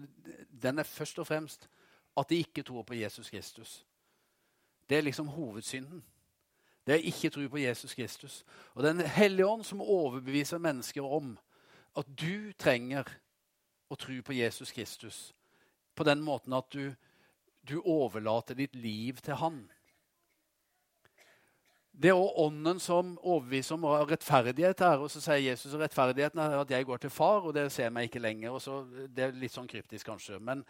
den 0.63 0.79
er 0.79 0.87
først 0.87 1.19
og 1.19 1.27
fremst 1.27 1.67
at 2.17 2.29
de 2.29 2.39
ikke 2.39 2.63
tror 2.63 2.83
på 2.87 2.95
Jesus 2.95 3.29
Kristus. 3.29 3.81
Det 4.89 4.97
er 4.97 5.05
liksom 5.07 5.27
hovedsynden. 5.31 6.03
Det 6.87 6.95
er 6.95 7.07
ikke 7.07 7.29
tro 7.29 7.47
på 7.47 7.57
Jesus 7.61 7.93
Kristus. 7.93 8.45
Og 8.73 8.83
Den 8.83 8.99
hellige 8.99 9.47
ånd 9.47 9.63
som 9.63 9.81
overbeviser 9.81 10.57
mennesker 10.57 11.03
om 11.03 11.37
at 11.97 12.07
du 12.07 12.51
trenger 12.59 13.07
å 13.91 13.95
tro 13.95 14.21
på 14.23 14.33
Jesus 14.33 14.71
Kristus 14.71 15.33
på 15.95 16.03
den 16.07 16.21
måten 16.23 16.53
at 16.53 16.71
du, 16.73 16.93
du 17.67 17.81
overlater 17.81 18.55
ditt 18.55 18.75
liv 18.75 19.19
til 19.21 19.35
Han. 19.35 19.71
Det 22.01 22.09
er 22.09 22.17
også 22.17 22.45
ånden 22.47 22.79
som 22.81 23.09
overbeviser 23.21 23.75
om 23.75 23.83
rettferdighet 24.09 24.79
her. 24.81 25.03
Og 25.03 25.11
så 25.13 25.19
sier 25.21 25.43
Jesus 25.51 25.75
at 25.75 25.83
rettferdigheten 25.83 26.39
er 26.41 26.55
at 26.57 26.71
jeg 26.73 26.87
går 26.87 27.03
til 27.03 27.11
far, 27.13 27.43
og 27.45 27.53
det 27.53 27.67
ser 27.71 27.91
meg 27.93 28.07
ikke 28.09 28.23
lenger. 28.23 28.49
og 28.49 28.61
så, 28.61 28.79
Det 29.15 29.23
er 29.23 29.37
litt 29.37 29.53
sånn 29.53 29.69
kryptisk, 29.69 30.07
kanskje. 30.07 30.39
Men, 30.39 30.63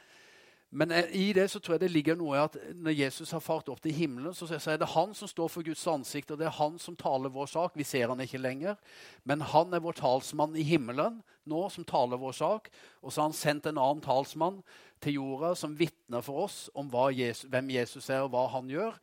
men, 0.72 0.91
eh, 0.91 1.08
i 1.15 1.32
det 1.34 1.48
så 1.52 1.60
tror 1.60 1.78
jeg 1.78 1.86
det 1.86 1.91
ligger 1.91 2.20
noe 2.20 2.36
i 2.36 2.41
at 2.41 2.58
når 2.76 2.98
Jesus 2.98 3.32
har 3.32 3.39
fart 3.39 3.70
opp 3.72 3.80
til 3.82 3.96
himmelen, 3.96 4.34
så, 4.36 4.48
så 4.48 4.72
er 4.74 4.82
det 4.82 4.89
han 4.91 5.13
som 5.15 5.28
står 5.28 5.48
for 5.48 5.63
Guds 5.63 5.86
ansikt, 5.88 6.32
og 6.32 6.41
det 6.41 6.50
er 6.50 6.58
han 6.58 6.76
som 6.80 6.98
taler 7.00 7.32
vår 7.32 7.48
sak. 7.48 7.78
Vi 7.80 7.88
ser 7.88 8.12
han 8.12 8.20
ikke 8.20 8.41
lenger, 8.41 8.76
men 9.24 9.41
han 9.54 9.74
er 9.74 9.84
vår 9.84 10.02
talsmann 10.02 10.58
i 10.60 10.67
himmelen 10.67 11.22
nå, 11.48 11.62
som 11.70 11.88
taler 11.88 12.20
vår 12.20 12.36
sak. 12.36 12.67
Og 13.00 13.12
så 13.12 13.22
har 13.22 13.30
han 13.30 13.38
sendt 13.39 13.72
en 13.72 13.80
annen 13.80 14.04
talsmann 14.04 14.60
til 15.00 15.15
jorda 15.22 15.56
som 15.56 15.80
vitner 15.80 16.28
for 16.28 16.44
oss 16.44 16.65
om 16.76 16.91
Jesus, 17.15 17.48
hvem 17.48 17.72
Jesus 17.72 18.10
er, 18.10 18.26
og 18.26 18.36
hva 18.36 18.50
han 18.52 18.67
gjør. 18.67 19.00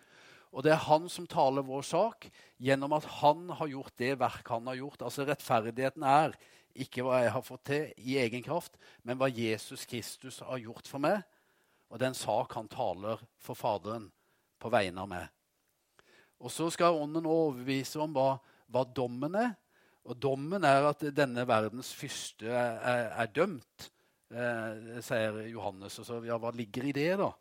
Og 0.52 0.64
det 0.64 0.72
er 0.72 0.87
han 0.87 1.08
som 1.12 1.26
taler 1.28 1.66
vår 1.66 1.84
sak 1.84 2.28
gjennom 2.62 2.94
at 2.96 3.06
han 3.20 3.48
har 3.58 3.68
gjort 3.68 3.96
det 4.00 4.14
verk 4.20 4.48
han 4.48 4.68
har 4.70 4.78
gjort. 4.80 5.04
Altså 5.04 5.26
Rettferdigheten 5.28 6.06
er 6.08 6.37
ikke 6.78 7.04
hva 7.04 7.22
jeg 7.22 7.34
har 7.34 7.44
fått 7.44 7.64
til 7.68 7.88
i 8.00 8.16
egen 8.22 8.44
kraft, 8.44 8.78
men 9.02 9.18
hva 9.18 9.28
Jesus 9.32 9.84
Kristus 9.88 10.40
har 10.46 10.61
gjort 10.62 10.88
for 10.88 11.02
meg. 11.02 11.20
Og 11.88 12.00
den 12.00 12.16
sak 12.16 12.52
han 12.56 12.68
taler 12.70 13.20
for 13.40 13.58
Faderen 13.58 14.08
på 14.61 14.70
vegne 14.72 15.04
av 15.04 15.11
meg. 15.11 15.28
Og 16.38 16.52
så 16.54 16.68
skal 16.70 16.98
Ånden 17.00 17.26
overbevise 17.26 17.98
om 18.02 18.12
hva, 18.14 18.37
hva, 18.70 18.84
dommen 18.84 19.34
er. 19.38 19.54
Og 20.08 20.16
dommen 20.16 20.64
er 20.64 20.87
at 20.88 21.02
denne 21.12 21.44
verdens 21.48 21.90
fyrste 21.96 22.48
er, 22.48 22.78
er, 22.78 23.06
er 23.24 23.32
dømt. 23.34 23.90
eh, 24.30 25.00
sier 25.04 25.40
Johannes. 25.48 25.98
Og 25.98 26.06
så, 26.06 26.20
ja, 26.28 26.38
hva 26.40 26.52
ligger 26.54 26.88
i 26.88 26.94
det, 26.94 27.11
da? 27.20 27.32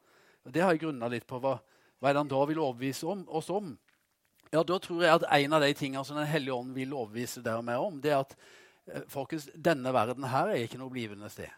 Og 0.48 0.54
det 0.56 0.63
har 0.63 0.74
jeg 0.74 0.86
grunna 0.86 1.10
litt 1.12 1.28
på. 1.28 1.39
Hva, 1.43 1.58
hva 2.00 2.10
er 2.10 2.16
det 2.16 2.24
han 2.24 2.32
da 2.32 2.40
vil 2.50 2.62
overbevise 2.62 3.08
om, 3.10 3.24
oss 3.28 3.50
om? 3.54 3.74
Ja, 4.52 4.64
Da 4.64 4.78
tror 4.80 5.04
jeg 5.04 5.12
at 5.12 5.26
en 5.40 5.54
av 5.54 5.62
de 5.62 5.74
tingene 5.76 6.06
som 6.06 6.16
Den 6.18 6.30
hellige 6.30 6.56
ånd 6.56 6.76
vil 6.76 6.94
overbevise 6.94 7.44
dere 7.44 7.64
meg 7.66 7.82
om, 7.84 8.00
det 8.02 8.14
er 8.14 8.22
at 8.22 8.36
eh, 8.88 9.04
folkens, 9.12 9.50
denne 9.54 9.92
verden 9.94 10.28
her 10.32 10.54
er 10.54 10.64
ikke 10.64 10.80
noe 10.80 10.94
blivende 10.94 11.30
sted. 11.30 11.52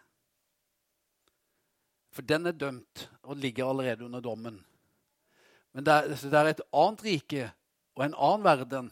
For 2.10 2.26
den 2.26 2.48
er 2.50 2.56
dømt 2.58 3.06
og 3.22 3.38
ligger 3.38 3.70
allerede 3.70 4.04
under 4.04 4.20
dommen. 4.20 4.58
Men 5.72 5.86
det 5.86 5.92
er, 5.94 6.08
det 6.08 6.38
er 6.38 6.50
et 6.50 6.64
annet 6.74 7.04
rike 7.06 7.44
og 7.94 8.04
en 8.04 8.16
annen 8.16 8.44
verden 8.44 8.90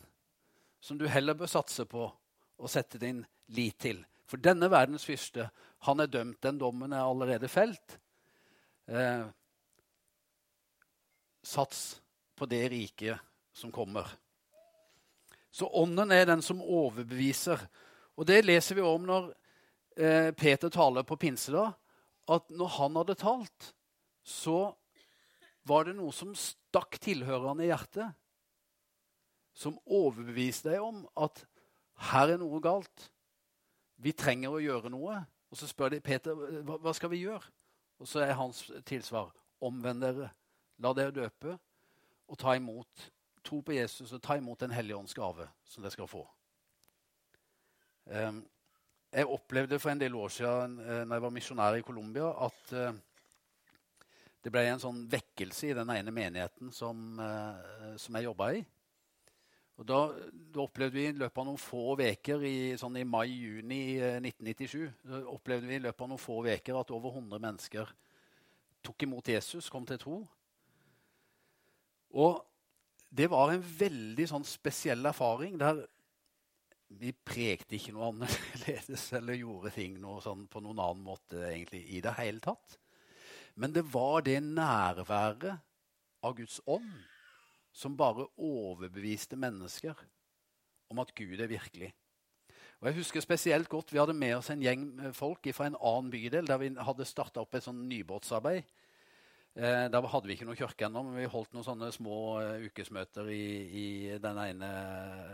som 0.80 0.98
du 0.98 1.08
heller 1.10 1.34
bør 1.34 1.50
satse 1.50 1.82
på 1.90 2.04
og 2.06 2.70
sette 2.70 3.00
din 3.02 3.24
lit 3.54 3.78
til. 3.82 4.04
For 4.28 4.38
denne 4.38 4.68
verdens 4.70 5.06
fyrste, 5.08 5.48
han 5.88 6.00
er 6.00 6.10
dømt. 6.10 6.42
Den 6.44 6.58
dommen 6.60 6.92
er 6.92 7.06
allerede 7.06 7.48
felt. 7.50 7.98
Eh, 8.86 9.24
sats 11.48 12.00
på 12.36 12.46
det 12.46 12.68
riket 12.68 13.18
som 13.56 13.72
kommer. 13.72 14.06
Så 15.50 15.66
ånden 15.72 16.12
er 16.12 16.26
den 16.28 16.42
som 16.44 16.60
overbeviser. 16.62 17.60
Og 18.20 18.26
det 18.28 18.44
leser 18.44 18.78
vi 18.78 18.84
om 18.84 19.06
når 19.08 19.30
eh, 19.96 20.30
Peter 20.36 20.70
taler 20.70 21.06
på 21.08 21.16
pinsedag, 21.16 21.72
at 22.28 22.50
når 22.52 22.74
han 22.76 22.98
hadde 23.00 23.16
talt, 23.18 23.72
så 24.22 24.68
var 25.68 25.88
det 25.88 25.96
noe 25.96 26.12
som 26.12 26.34
stakk 26.36 26.98
tilhørerne 27.02 27.64
i 27.64 27.70
hjertet. 27.70 28.12
Som 29.56 29.80
overbeviste 29.84 30.70
deg 30.70 30.84
om 30.84 31.02
at 31.18 31.42
her 32.12 32.34
er 32.34 32.40
noe 32.40 32.60
galt. 32.62 33.08
Vi 33.98 34.12
trenger 34.14 34.54
å 34.54 34.62
gjøre 34.62 34.92
noe. 34.92 35.16
Og 35.48 35.58
så 35.58 35.66
spør 35.66 35.96
de 35.96 36.04
Peter 36.04 36.36
hva, 36.36 36.92
skal 36.94 37.10
vi 37.10 37.24
gjøre. 37.24 37.48
Og 37.98 38.06
så 38.06 38.22
er 38.22 38.36
hans 38.38 38.66
tilsvar 38.86 39.32
omvend 39.64 40.04
dere, 40.04 40.28
la 40.82 40.92
dere 40.96 41.14
døpe 41.14 41.56
og 42.28 42.38
ta 42.38 42.54
imot. 42.58 43.08
Tro 43.44 43.60
på 43.64 43.74
Jesus 43.76 44.12
og 44.12 44.22
ta 44.22 44.36
imot 44.36 44.60
Den 44.60 44.74
hellige 44.74 44.96
ånds 44.96 45.16
gave, 45.16 45.48
som 45.64 45.82
dere 45.82 45.94
skal 45.94 46.10
få. 46.10 46.24
Um, 48.08 48.40
jeg 49.12 49.28
opplevde 49.28 49.78
for 49.80 49.92
en 49.92 50.00
del 50.00 50.14
år 50.16 50.32
siden 50.32 50.78
uh, 50.80 51.02
når 51.04 51.14
jeg 51.14 51.22
var 51.22 51.34
misjonær 51.34 51.76
i 51.76 51.84
Colombia, 51.84 52.30
at 52.46 52.72
uh, 52.72 52.96
det 54.44 54.52
ble 54.52 54.64
en 54.68 54.80
sånn 54.80 55.04
vekkelse 55.10 55.70
i 55.70 55.76
den 55.76 55.92
ene 55.92 56.12
menigheten 56.14 56.72
som, 56.72 57.20
uh, 57.20 57.94
som 58.00 58.16
jeg 58.16 58.28
jobba 58.28 58.52
i. 58.56 58.64
Og 59.78 59.86
da, 59.86 59.98
da, 60.34 60.64
opplevde 60.64 60.96
vi 60.96 61.04
i 61.06 61.14
løpet 61.14 61.38
av 61.38 61.46
noen 61.46 61.60
få 61.60 61.94
uker 62.00 62.42
i, 62.48 62.56
sånn 62.80 62.96
i 62.98 63.06
mai-juni 63.06 63.82
1997 64.18 64.88
da 65.06 65.20
opplevde 65.30 65.70
vi 65.70 65.76
i 65.78 65.84
løpet 65.84 66.02
av 66.02 66.10
noen 66.10 66.22
få 66.22 66.40
veker 66.48 66.80
at 66.80 66.90
over 66.96 67.14
100 67.14 67.44
mennesker 67.44 67.92
tok 68.82 69.04
imot 69.06 69.30
Jesus, 69.30 69.68
kom 69.70 69.86
til 69.86 70.00
tro. 70.02 70.16
Og 72.16 72.40
det 73.08 73.28
var 73.32 73.52
en 73.52 73.62
veldig 73.62 74.26
sånn 74.28 74.46
spesiell 74.46 75.06
erfaring 75.08 75.56
der 75.60 75.84
vi 76.98 77.12
prekte 77.12 77.76
ikke 77.76 77.92
noe 77.92 78.10
annerledes 78.12 79.10
eller 79.18 79.36
gjorde 79.36 79.72
ting 79.76 79.98
noe 80.00 80.22
sånn 80.24 80.46
på 80.48 80.62
noen 80.64 80.80
annen 80.80 81.04
måte 81.04 81.42
egentlig 81.50 81.84
i 81.92 82.02
det 82.04 82.14
hele 82.20 82.40
tatt. 82.44 82.78
Men 83.58 83.74
det 83.74 83.84
var 83.92 84.22
det 84.24 84.38
nærværet 84.44 85.64
av 86.24 86.36
Guds 86.38 86.60
ånd 86.66 86.92
som 87.74 87.96
bare 87.98 88.26
overbeviste 88.40 89.36
mennesker 89.38 89.98
om 90.88 91.00
at 91.02 91.12
Gud 91.14 91.40
er 91.40 91.50
virkelig. 91.50 91.92
Og 92.78 92.88
jeg 92.88 92.98
husker 93.00 93.20
spesielt 93.20 93.68
godt, 93.68 93.92
Vi 93.92 93.98
hadde 93.98 94.14
med 94.14 94.36
oss 94.36 94.50
en 94.50 94.62
gjeng 94.62 95.12
folk 95.12 95.46
fra 95.54 95.66
en 95.66 95.76
annen 95.76 96.10
bydel 96.10 96.46
der 96.46 96.58
vi 96.58 96.70
hadde 96.78 97.04
starta 97.04 97.42
opp 97.42 97.54
et 97.54 97.66
sånn 97.66 97.88
nybåtsarbeid. 97.90 98.62
Eh, 99.58 99.88
der 99.90 100.04
hadde 100.06 100.28
vi 100.30 100.36
ikke 100.36 100.46
noen 100.46 100.58
kirke 100.58 100.86
ennå, 100.86 101.00
men 101.02 101.16
vi 101.18 101.30
holdt 101.32 101.50
noen 101.50 101.66
sånne 101.66 101.88
små 101.90 102.16
uh, 102.38 102.60
ukesmøter 102.68 103.26
i, 103.34 103.46
i, 103.66 103.86
den 104.22 104.36
ene 104.38 104.68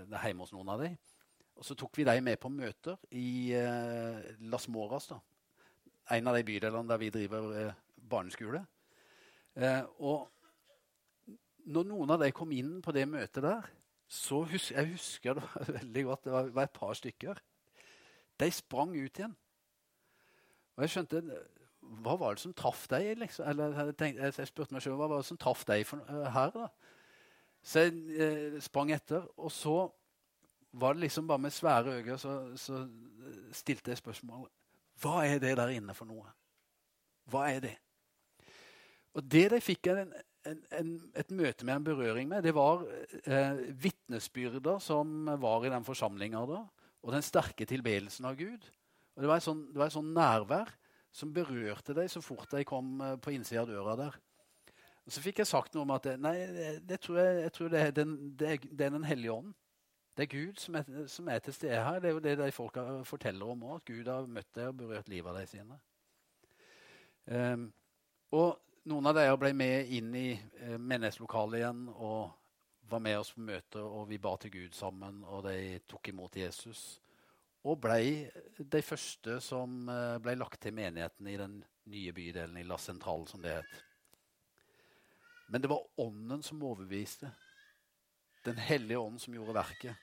hjemme 0.09 0.47
hos 0.47 0.55
noen 0.55 0.71
av 0.73 0.81
dem. 0.81 0.95
Og 1.61 1.67
så 1.69 1.77
tok 1.77 1.99
vi 2.01 2.07
dem 2.09 2.25
med 2.25 2.41
på 2.41 2.49
møter 2.49 2.97
i 3.21 3.53
uh, 3.53 4.23
Las 4.49 4.65
Moras, 4.73 5.11
da. 5.13 5.19
en 6.17 6.31
av 6.31 6.39
de 6.39 6.47
bydelene 6.49 6.89
der 6.89 7.03
vi 7.03 7.11
driver 7.13 7.75
barneskole. 8.15 8.63
og 9.99 10.31
når 11.65 11.85
noen 11.89 12.11
av 12.17 12.25
de 12.25 12.33
kom 12.33 12.53
inn 12.53 12.81
på 12.85 12.93
det 12.97 13.05
møtet 13.09 13.45
der, 13.45 13.69
så 14.09 14.41
husker 14.49 14.81
jeg 14.81 14.95
husker 14.95 15.35
jeg 15.35 15.69
veldig 15.81 16.05
godt. 16.09 16.25
Det 16.25 16.33
var, 16.33 16.49
var, 16.49 16.63
et 16.65 16.81
par 16.81 16.97
stykker. 16.97 17.45
De 18.41 18.51
sprang 18.51 18.97
ut 18.97 19.21
igjen. 19.21 19.37
Og 20.77 20.85
jeg 20.85 20.97
skjønte 20.97 21.23
Hva 22.05 22.17
var 22.21 22.37
det 22.37 22.45
som 22.45 22.55
traff 22.57 22.87
deg? 22.93 23.15
Liksom? 23.21 23.47
Eller 23.51 23.77
jeg, 23.79 23.97
tenkte, 24.01 24.31
jeg 24.31 24.51
spurte 24.51 24.77
meg 24.77 24.85
selv, 24.85 24.99
hva 25.01 25.09
var 25.11 25.23
det 25.23 25.29
som 25.29 25.41
traff 25.41 25.65
deg 25.69 25.87
for, 25.89 26.05
uh, 26.11 26.27
her. 26.35 26.53
da? 26.55 26.69
Så 27.65 27.87
jeg 27.87 28.21
eh, 28.21 28.57
sprang 28.61 28.91
etter, 28.93 29.25
og 29.41 29.49
så 29.53 29.79
var 30.77 30.95
det 30.95 31.07
liksom 31.07 31.29
bare 31.31 31.41
med 31.47 31.55
svære 31.55 31.95
øyne 31.97 32.19
så, 32.19 32.35
så 32.61 32.83
stilte 33.55 33.93
jeg 33.93 34.03
spørsmålet 34.03 34.51
Hva 35.01 35.23
er 35.25 35.41
det 35.41 35.55
der 35.57 35.73
inne 35.73 35.95
for 35.97 36.11
noe? 36.11 36.29
Hva 37.31 37.47
er 37.49 37.65
det? 37.65 37.75
Og 39.15 39.25
det 39.31 39.47
de 39.55 39.61
fikk, 39.63 39.89
en, 39.95 40.13
en, 40.45 40.63
en, 40.77 40.95
et 41.17 41.31
møte 41.31 41.65
med 41.65 41.79
en 41.79 41.87
berøring 41.87 42.29
med, 42.29 42.43
det 42.45 42.53
var 42.55 42.83
eh, 43.25 43.65
vitnesbyrder 43.81 44.83
som 44.83 45.31
var 45.41 45.65
i 45.65 45.73
den 45.73 45.87
forsamlinga 45.87 46.45
da, 46.51 46.65
og 47.05 47.15
den 47.15 47.25
sterke 47.25 47.67
tilbedelsen 47.69 48.27
av 48.29 48.37
Gud. 48.37 48.67
Og 49.15 49.23
Det 49.23 49.31
var 49.31 49.41
et 49.41 49.47
sånn, 49.47 49.65
sånn 49.95 50.13
nærvær 50.17 50.73
som 51.15 51.33
berørte 51.35 51.95
deg 51.95 52.11
så 52.11 52.23
fort 52.25 52.51
de 52.51 52.65
kom 52.67 52.99
eh, 53.01 53.19
på 53.23 53.35
innsida 53.35 53.63
av 53.63 53.71
døra 53.71 53.97
der. 53.99 54.17
Og 55.05 55.13
Så 55.13 55.21
fikk 55.21 55.43
jeg 55.43 55.51
sagt 55.51 55.75
noe 55.75 55.85
om 55.85 55.93
at 55.95 56.07
det, 56.09 56.15
nei, 56.23 56.35
det, 56.81 56.99
tror 57.05 57.21
jeg, 57.21 57.43
jeg 57.45 57.53
tror 57.53 57.71
det, 57.71 57.81
er 57.81 57.95
den, 57.95 58.17
det, 58.41 58.51
er, 58.51 58.67
det, 58.71 58.87
er 58.87 58.95
Den 58.97 59.05
hellige 59.05 59.33
ånden. 59.33 59.55
Det 60.17 60.25
er 60.25 60.31
Gud 60.31 60.61
som 60.63 60.77
er, 60.79 60.85
som 61.11 61.29
er, 61.29 61.41
til 61.43 61.55
stede 61.55 61.83
her. 61.85 61.99
Det 62.01 62.09
er 62.09 62.15
jo 62.15 62.23
det 62.23 62.37
de 62.39 62.53
folka 62.55 62.85
forteller 63.05 63.51
om 63.51 63.65
òg. 63.67 63.83
At 63.83 63.91
Gud 63.91 64.09
har 64.09 64.31
møtt 64.31 64.51
deg 64.55 64.71
og 64.71 64.79
berørt 64.79 65.11
livet 65.11 65.31
av 65.31 65.41
deg 65.41 65.51
sine. 65.51 65.79
Um, 67.27 67.67
og 68.37 68.61
noen 68.87 69.11
av 69.11 69.17
dere 69.17 69.37
ble 69.41 69.51
med 69.57 69.91
inn 69.97 70.15
i 70.15 70.29
uh, 70.37 70.77
menighetslokalet 70.79 71.59
igjen 71.61 71.87
og 71.95 72.31
var 72.89 73.03
med 73.03 73.19
oss 73.19 73.33
på 73.35 73.43
møte, 73.43 73.83
og 73.83 74.07
vi 74.11 74.21
ba 74.23 74.37
til 74.39 74.53
Gud 74.55 74.77
sammen, 74.77 75.23
og 75.25 75.47
de 75.49 75.81
tok 75.89 76.13
imot 76.13 76.37
Jesus. 76.37 77.01
Og 77.65 77.79
blei 77.81 78.27
de 78.59 78.83
første 78.85 79.39
som 79.41 79.87
blei 79.87 80.21
ble 80.25 80.37
lagt 80.43 80.61
til 80.61 80.75
menigheten 80.77 81.29
i 81.31 81.39
den 81.41 81.59
nye 81.89 82.13
bydelen 82.17 82.59
i 82.61 82.65
La 82.69 82.77
Central, 82.81 83.27
som 83.29 83.43
det 83.45 83.57
het. 83.57 83.75
Men 85.49 85.63
det 85.63 85.71
var 85.73 85.85
Ånden 86.01 86.43
som 86.43 86.63
overbeviste. 86.63 87.31
Den 88.45 88.61
hellige 88.61 88.99
ånd 89.01 89.21
som 89.21 89.35
gjorde 89.37 89.57
verket. 89.57 89.97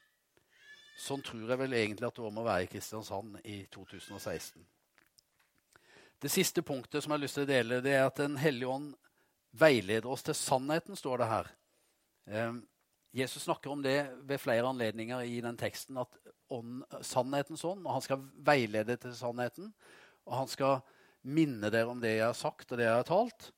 Sånn 1.02 1.22
tror 1.26 1.50
jeg 1.50 1.60
vel 1.62 1.74
egentlig 1.78 2.08
at 2.08 2.18
det 2.18 2.34
må 2.34 2.44
være 2.46 2.66
i 2.66 2.70
Kristiansand 2.70 3.40
i 3.46 3.64
2016. 3.74 4.66
Det 6.22 6.30
siste 6.30 6.62
punktet 6.62 7.02
som 7.02 7.14
jeg 7.14 7.18
har 7.18 7.24
lyst 7.24 7.40
til 7.40 7.48
å 7.48 7.50
dele, 7.50 7.80
det 7.82 7.96
er 7.98 8.06
at 8.06 8.20
Den 8.22 8.38
hellige 8.38 8.70
ånd 8.70 8.92
veileder 9.58 10.10
oss 10.10 10.24
til 10.26 10.38
sannheten, 10.38 10.96
står 10.96 11.24
det 11.24 11.30
her. 11.32 11.50
Jesus 13.12 13.44
snakker 13.44 13.74
om 13.74 13.82
det 13.84 13.98
ved 14.24 14.40
flere 14.40 14.68
anledninger 14.68 15.24
i 15.28 15.42
den 15.44 15.58
teksten. 15.60 16.00
At 16.00 16.16
ånd, 16.52 16.84
sannhetens 17.04 17.64
ånd, 17.68 17.84
og 17.86 17.98
han 17.98 18.06
skal 18.06 18.24
veilede 18.48 18.96
til 19.00 19.16
sannheten. 19.16 19.72
Og 20.26 20.38
han 20.38 20.52
skal 20.52 20.80
minne 21.28 21.70
dere 21.74 21.92
om 21.92 22.02
det 22.02 22.16
jeg 22.16 22.26
har 22.30 22.38
sagt 22.38 22.72
og 22.72 22.80
det 22.80 22.88
jeg 22.88 23.02
har 23.02 23.08
talt. 23.08 23.52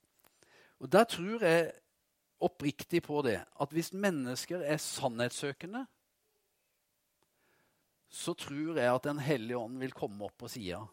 Og 0.83 0.91
Der 0.91 1.05
tror 1.07 1.45
jeg 1.45 1.71
oppriktig 2.43 3.03
på 3.05 3.21
det 3.23 3.39
at 3.39 3.71
hvis 3.71 3.93
mennesker 3.93 4.65
er 4.65 4.81
sannhetssøkende, 4.81 5.85
så 8.13 8.33
tror 8.37 8.77
jeg 8.77 8.93
at 8.93 9.03
Den 9.03 9.19
hellige 9.19 9.57
ånd 9.57 9.79
vil 9.79 9.95
komme 9.95 10.25
opp 10.25 10.37
på 10.37 10.49
sida 10.51 10.83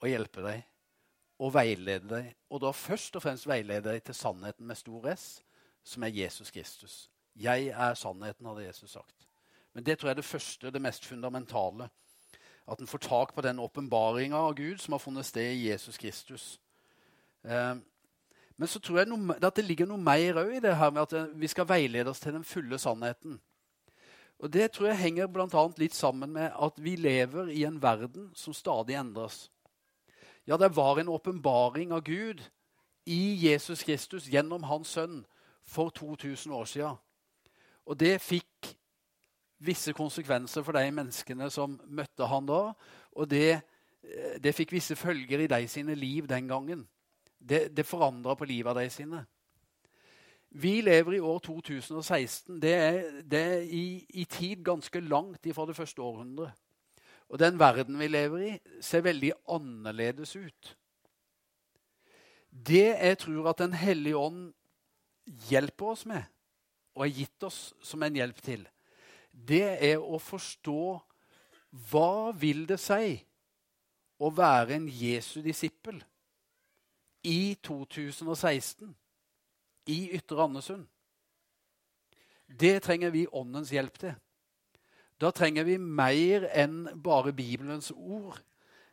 og 0.00 0.06
hjelpe 0.06 0.44
deg 0.44 0.66
og 1.38 1.54
veilede 1.54 2.10
deg. 2.10 2.30
Og 2.50 2.62
da 2.62 2.70
først 2.74 3.16
og 3.16 3.24
fremst 3.24 3.48
veilede 3.48 3.86
deg 3.90 4.04
til 4.04 4.14
sannheten 4.14 4.66
med 4.66 4.78
stor 4.78 5.08
S, 5.14 5.26
som 5.84 6.02
er 6.02 6.14
Jesus 6.14 6.50
Kristus. 6.50 7.10
Jeg 7.36 7.68
er 7.68 7.94
sannheten, 7.94 8.46
hadde 8.46 8.66
Jesus 8.66 8.90
sagt. 8.90 9.28
Men 9.74 9.84
det 9.86 9.98
tror 9.98 10.08
jeg 10.08 10.16
er 10.16 10.22
det 10.22 10.24
første, 10.24 10.66
og 10.66 10.72
det 10.72 10.82
mest 10.82 11.04
fundamentale. 11.04 11.88
At 12.68 12.80
en 12.80 12.86
får 12.86 12.98
tak 12.98 13.34
på 13.34 13.40
den 13.40 13.58
åpenbaringa 13.58 14.36
av 14.36 14.54
Gud 14.54 14.78
som 14.78 14.92
har 14.92 14.98
funnet 14.98 15.26
sted 15.26 15.52
i 15.52 15.68
Jesus 15.68 15.98
Kristus. 15.98 16.60
Eh, 17.44 17.76
men 18.56 18.68
så 18.68 18.80
tror 18.82 18.98
jeg 18.98 19.08
noe, 19.08 19.36
at 19.38 19.56
det 19.56 19.64
ligger 19.64 19.86
noe 19.86 20.02
mer 20.02 20.40
i 20.50 20.60
det 20.60 20.74
her 20.76 20.90
med 20.90 21.04
at 21.06 21.30
vi 21.38 21.46
skal 21.46 21.68
veilede 21.68 22.10
oss 22.10 22.20
til 22.20 22.34
den 22.34 22.44
fulle 22.44 22.78
sannheten. 22.78 23.38
Og 24.38 24.52
Det 24.52 24.72
tror 24.72 24.86
jeg 24.86 24.98
henger 24.98 25.30
annet 25.42 25.78
litt 25.78 25.94
sammen 25.94 26.32
med 26.32 26.50
at 26.54 26.74
vi 26.76 26.96
lever 26.96 27.48
i 27.50 27.64
en 27.64 27.82
verden 27.82 28.30
som 28.34 28.54
stadig 28.54 28.94
endres. 28.94 29.50
Ja, 30.46 30.56
det 30.56 30.76
var 30.76 30.98
en 30.98 31.08
åpenbaring 31.08 31.92
av 31.92 32.02
Gud 32.02 32.42
i 33.06 33.34
Jesus 33.46 33.82
Kristus 33.82 34.28
gjennom 34.28 34.62
Hans 34.62 34.88
Sønn 34.88 35.24
for 35.68 35.92
2000 35.94 36.52
år 36.52 36.64
siden. 36.64 36.98
Og 37.86 38.00
det 38.00 38.20
fikk 38.20 38.74
visse 39.58 39.92
konsekvenser 39.92 40.62
for 40.62 40.76
de 40.76 40.90
menneskene 40.94 41.48
som 41.50 41.78
møtte 41.86 42.26
han 42.30 42.46
da. 42.48 42.60
Og 43.12 43.30
det 43.30 43.50
eh, 43.58 44.36
det 44.42 44.54
fikk 44.54 44.72
visse 44.72 44.96
følger 44.96 45.44
i 45.44 45.50
de 45.50 45.68
sine 45.68 45.94
liv 45.94 46.28
den 46.28 46.48
gangen. 46.48 46.86
Det, 47.38 47.76
det 47.76 47.86
forandra 47.86 48.34
på 48.34 48.46
livet 48.48 48.70
av 48.70 48.78
de 48.80 48.90
sine. 48.90 49.24
Vi 50.50 50.80
lever 50.80 51.18
i 51.18 51.20
år 51.20 51.38
2016. 51.44 52.60
Det 52.62 52.74
er, 52.74 53.02
det 53.22 53.40
er 53.40 53.60
i, 53.60 54.06
i, 54.08 54.24
tid 54.24 54.64
ganske 54.64 55.00
langt 55.00 55.46
ifra 55.46 55.66
det 55.66 55.76
første 55.76 56.02
århundret. 56.02 56.52
Og 57.28 57.38
den 57.38 57.58
verden 57.58 57.98
vi 57.98 58.08
lever 58.08 58.38
i, 58.46 58.52
ser 58.80 59.04
veldig 59.04 59.32
annerledes 59.48 60.36
ut. 60.36 60.76
Det 62.50 62.96
jeg 62.96 63.18
tror 63.18 63.50
at 63.50 63.58
Den 63.58 63.72
hellige 63.72 64.16
ånd 64.16 64.54
hjelper 65.48 65.92
oss 65.94 66.04
med, 66.08 66.24
og 66.94 67.04
har 67.04 67.14
gitt 67.14 67.46
oss 67.46 67.58
som 67.84 68.02
en 68.02 68.16
hjelp 68.16 68.40
til, 68.42 68.64
det 69.30 69.78
er 69.84 70.02
å 70.02 70.18
forstå 70.18 70.82
hva 71.90 72.32
vil 72.34 72.64
det 72.66 72.78
si 72.80 73.18
å 74.18 74.30
være 74.34 74.78
en 74.78 74.88
Jesu 74.90 75.38
disippel 75.44 76.00
i 77.28 77.54
2016 77.62 78.94
i 79.88 79.98
Ytre 80.16 80.42
Andesund. 80.42 80.86
Det 82.48 82.78
trenger 82.82 83.12
vi 83.12 83.28
Åndens 83.28 83.70
hjelp 83.72 84.00
til. 84.00 84.16
Da 85.20 85.30
trenger 85.34 85.66
vi 85.66 85.76
mer 85.78 86.46
enn 86.54 86.86
bare 87.02 87.34
Bibelens 87.36 87.90
ord. 87.94 88.38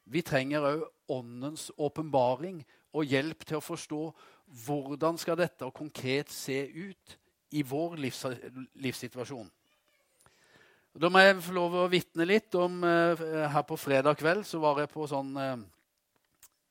Vi 0.06 0.22
trenger 0.26 0.66
òg 0.70 0.86
Åndens 1.16 1.70
åpenbaring 1.78 2.64
og 2.96 3.06
hjelp 3.06 3.44
til 3.46 3.60
å 3.60 3.66
forstå 3.66 4.02
hvordan 4.66 5.18
skal 5.22 5.38
dette 5.38 5.68
konkret 5.76 6.32
se 6.34 6.58
ut 6.70 7.16
i 7.56 7.62
vår 7.66 7.98
livs 8.02 8.24
livssituasjon. 8.82 9.48
Da 10.96 11.10
må 11.12 11.20
jeg 11.20 11.42
få 11.44 11.54
lov 11.58 11.74
å 11.76 11.88
vitne 11.92 12.24
litt 12.28 12.56
om 12.56 12.78
uh, 12.88 13.20
Her 13.52 13.66
på 13.68 13.76
fredag 13.76 14.16
kveld 14.22 14.46
så 14.48 14.62
var 14.64 14.80
jeg 14.80 14.94
på 14.94 15.08
sånn 15.12 15.34
uh, 15.36 15.58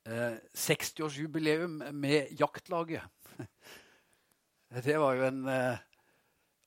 uh, 0.09 0.37
60-årsjubileum 0.57 1.83
med 1.93 2.33
jaktlaget. 2.39 3.05
Det 4.87 4.97
var 4.99 5.19
jo 5.19 5.27
en 5.27 5.43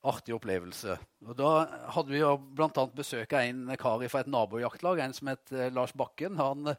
artig 0.07 0.35
opplevelse. 0.37 0.95
Og 1.27 1.35
Da 1.39 1.51
hadde 1.95 2.13
vi 2.13 2.21
bl.a. 2.55 2.85
besøk 2.95 3.33
av 3.35 3.47
en 3.49 3.77
kar 3.81 4.05
fra 4.09 4.23
et 4.23 4.31
nabojaktlag, 4.31 5.01
en 5.03 5.17
som 5.17 5.33
het 5.33 5.53
Lars 5.75 5.95
Bakken. 5.97 6.39
Han, 6.39 6.71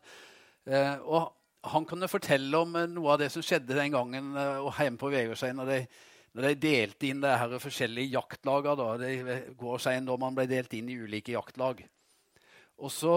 og 1.04 1.34
han 1.68 1.88
kunne 1.90 2.08
fortelle 2.08 2.62
om 2.64 2.78
noe 2.94 3.14
av 3.14 3.20
det 3.20 3.32
som 3.34 3.44
skjedde 3.44 3.76
den 3.76 3.92
gangen 3.92 4.32
og 4.38 4.72
hjemme 4.78 5.02
på 5.02 5.12
Vegårshei 5.12 5.52
når 5.58 5.74
de 5.76 6.54
delte 6.56 7.10
inn 7.10 7.20
det 7.24 7.36
her 7.42 7.60
forskjellige 7.60 8.14
jaktlagene. 8.16 8.96
Det 9.02 9.40
går 9.60 9.84
seg 9.84 10.06
da 10.08 10.16
man 10.22 10.38
ble 10.38 10.48
delt 10.48 10.74
inn 10.78 10.88
i 10.88 11.00
ulike 11.02 11.36
jaktlag. 11.36 11.84
Og 12.80 12.94
så 12.96 13.12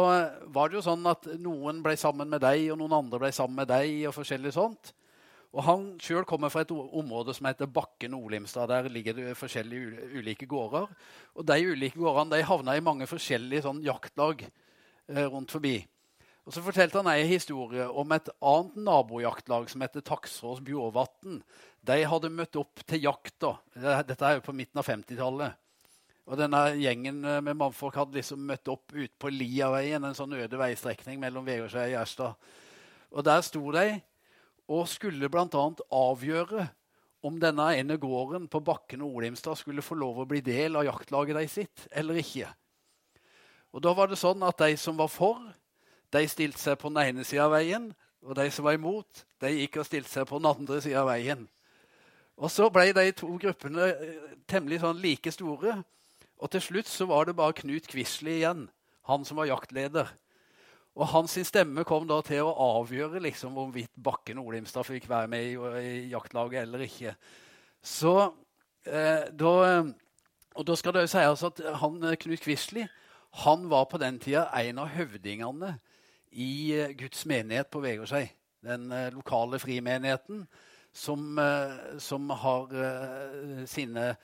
var 0.51 0.69
det 0.69 0.81
jo 0.81 0.87
sånn 0.89 1.07
at 1.07 1.29
noen 1.39 1.85
ble 1.85 1.95
sammen 2.01 2.27
med 2.33 2.43
deg, 2.43 2.65
og 2.73 2.81
noen 2.81 2.97
andre 2.99 3.21
ble 3.23 3.31
sammen 3.37 3.61
med 3.61 3.71
deg. 3.71 4.09
Og 4.11 4.17
forskjellig 4.17 4.51
sånt. 4.57 4.91
Og 5.53 5.65
Han 5.67 5.89
sjøl 6.01 6.25
kommer 6.29 6.49
fra 6.49 6.63
et 6.65 6.73
område 6.73 7.35
som 7.37 7.47
heter 7.47 7.69
Bakken 7.69 8.15
Olimstad. 8.17 8.71
Der 8.73 8.89
ligger 8.89 9.17
det 9.19 9.37
forskjellige 9.37 10.09
ulike 10.17 10.47
gårder. 10.49 10.89
Og 11.37 11.47
De 11.47 11.59
ulike 11.61 11.99
gårdene 12.01 12.39
de 12.39 12.47
havna 12.49 12.77
i 12.77 12.85
mange 12.85 13.09
forskjellige 13.09 13.67
sånn 13.67 13.83
jaktlag 13.85 14.47
eh, 14.47 15.27
rundt 15.27 15.53
forbi. 15.53 15.77
Og 16.47 16.55
Så 16.57 16.63
fortalte 16.65 16.99
han 16.99 17.11
en 17.13 17.29
historie 17.29 17.85
om 17.87 18.13
et 18.17 18.31
annet 18.41 18.79
nabojaktlag 18.81 19.69
som 19.71 19.85
heter 19.85 20.03
Taksrås 20.03 20.63
Bjåvatn. 20.65 21.43
De 21.85 21.99
hadde 22.09 22.33
møtt 22.33 22.57
opp 22.57 22.83
til 22.89 23.05
jakt. 23.05 23.37
da. 23.39 23.59
Dette 24.03 24.25
er 24.25 24.39
jo 24.39 24.47
på 24.49 24.57
midten 24.57 24.81
av 24.81 24.89
50-tallet. 24.89 25.59
Og 26.27 26.39
denne 26.39 26.63
Gjengen 26.79 27.21
med 27.21 27.59
mannfolk 27.59 27.99
hadde 27.99 28.17
liksom 28.17 28.43
møtt 28.47 28.71
opp 28.71 28.95
ute 28.95 29.15
på 29.19 29.31
Liaveien, 29.31 30.05
en 30.07 30.17
sånn 30.17 30.35
øde 30.39 30.59
veistrekning 30.59 31.19
mellom 31.21 31.47
Vegårshei 31.47 31.89
og 31.91 31.95
Gjerstad. 31.97 32.51
Og 33.13 33.25
Der 33.27 33.43
sto 33.45 33.63
de 33.75 34.01
og 34.71 34.87
skulle 34.91 35.31
bl.a. 35.33 35.65
avgjøre 35.91 36.67
om 37.23 37.39
denne 37.43 37.69
ene 37.79 37.97
gården 38.03 38.49
på 38.51 38.61
Bakken 38.65 39.03
og 39.07 39.21
Olimstad 39.21 39.59
skulle 39.59 39.85
få 39.85 39.97
lov 39.99 40.23
å 40.23 40.29
bli 40.29 40.43
del 40.45 40.79
av 40.79 40.87
jaktlaget 40.89 41.39
de 41.39 41.49
sitt 41.51 41.87
eller 41.91 42.19
ikke. 42.23 42.51
Og 43.73 43.83
Da 43.83 43.93
var 43.97 44.11
det 44.11 44.21
sånn 44.21 44.43
at 44.45 44.59
de 44.61 44.77
som 44.77 44.99
var 44.99 45.09
for, 45.09 45.41
de 46.13 46.29
stilte 46.29 46.61
seg 46.61 46.77
på 46.81 46.91
den 46.93 47.01
ene 47.07 47.25
sida 47.25 47.47
av 47.47 47.55
veien, 47.55 47.93
og 48.23 48.37
de 48.37 48.51
som 48.53 48.67
var 48.67 48.77
imot, 48.77 49.25
de 49.41 49.51
gikk 49.55 49.81
og 49.81 49.89
stilte 49.89 50.11
seg 50.11 50.27
på 50.29 50.39
den 50.39 50.51
andre 50.51 50.81
sida 50.85 51.03
av 51.03 51.09
veien. 51.11 51.47
Og 52.37 52.51
Så 52.51 52.69
ble 52.75 52.91
de 52.97 53.07
to 53.17 53.31
gruppene 53.39 53.89
eh, 53.93 54.37
temmelig 54.51 54.81
sånn 54.83 55.01
like 55.03 55.33
store. 55.33 55.79
Og 56.43 56.51
til 56.51 56.63
slutt 56.65 56.91
så 56.91 57.07
var 57.07 57.27
det 57.27 57.37
bare 57.39 57.55
Knut 57.55 57.87
Quisli 57.91 58.41
igjen, 58.41 58.67
han 59.07 59.25
som 59.25 59.39
var 59.39 59.51
jaktleder. 59.51 60.11
Og 60.93 61.09
hans 61.09 61.39
stemme 61.49 61.87
kom 61.89 62.05
da 62.09 62.19
til 62.27 62.45
å 62.45 62.53
avgjøre 62.81 63.23
liksom 63.25 63.55
hvorvidt 63.57 63.93
Bakken 63.97 64.41
Olimstad 64.43 64.85
fikk 64.85 65.09
være 65.09 65.31
med 65.33 65.47
i, 65.49 65.55
i 65.57 65.93
jaktlaget 66.13 66.67
eller 66.67 66.85
ikke. 66.85 67.15
Så 67.83 68.17
eh, 68.85 69.31
da, 69.33 69.55
Og 70.53 70.67
da 70.69 70.77
skal 70.77 70.93
det 70.95 71.07
jo 71.07 71.15
sies 71.15 71.47
at 71.49 71.63
han, 71.81 72.03
Knut 72.21 72.45
Quisli 72.45 72.85
han 73.33 73.69
var 73.69 73.85
på 73.85 73.99
den 73.99 74.19
tida 74.21 74.51
en 74.61 74.79
av 74.79 74.93
høvdingene 74.93 75.79
i 76.33 76.73
eh, 76.77 76.93
Guds 76.97 77.25
menighet 77.27 77.71
på 77.73 77.81
Vegårshei. 77.81 78.27
Den 78.65 78.93
eh, 78.93 79.13
lokale 79.13 79.59
frimenigheten 79.59 80.47
som, 80.93 81.39
eh, 81.39 81.99
som 81.99 82.31
har 82.31 82.69
sine 83.67 84.15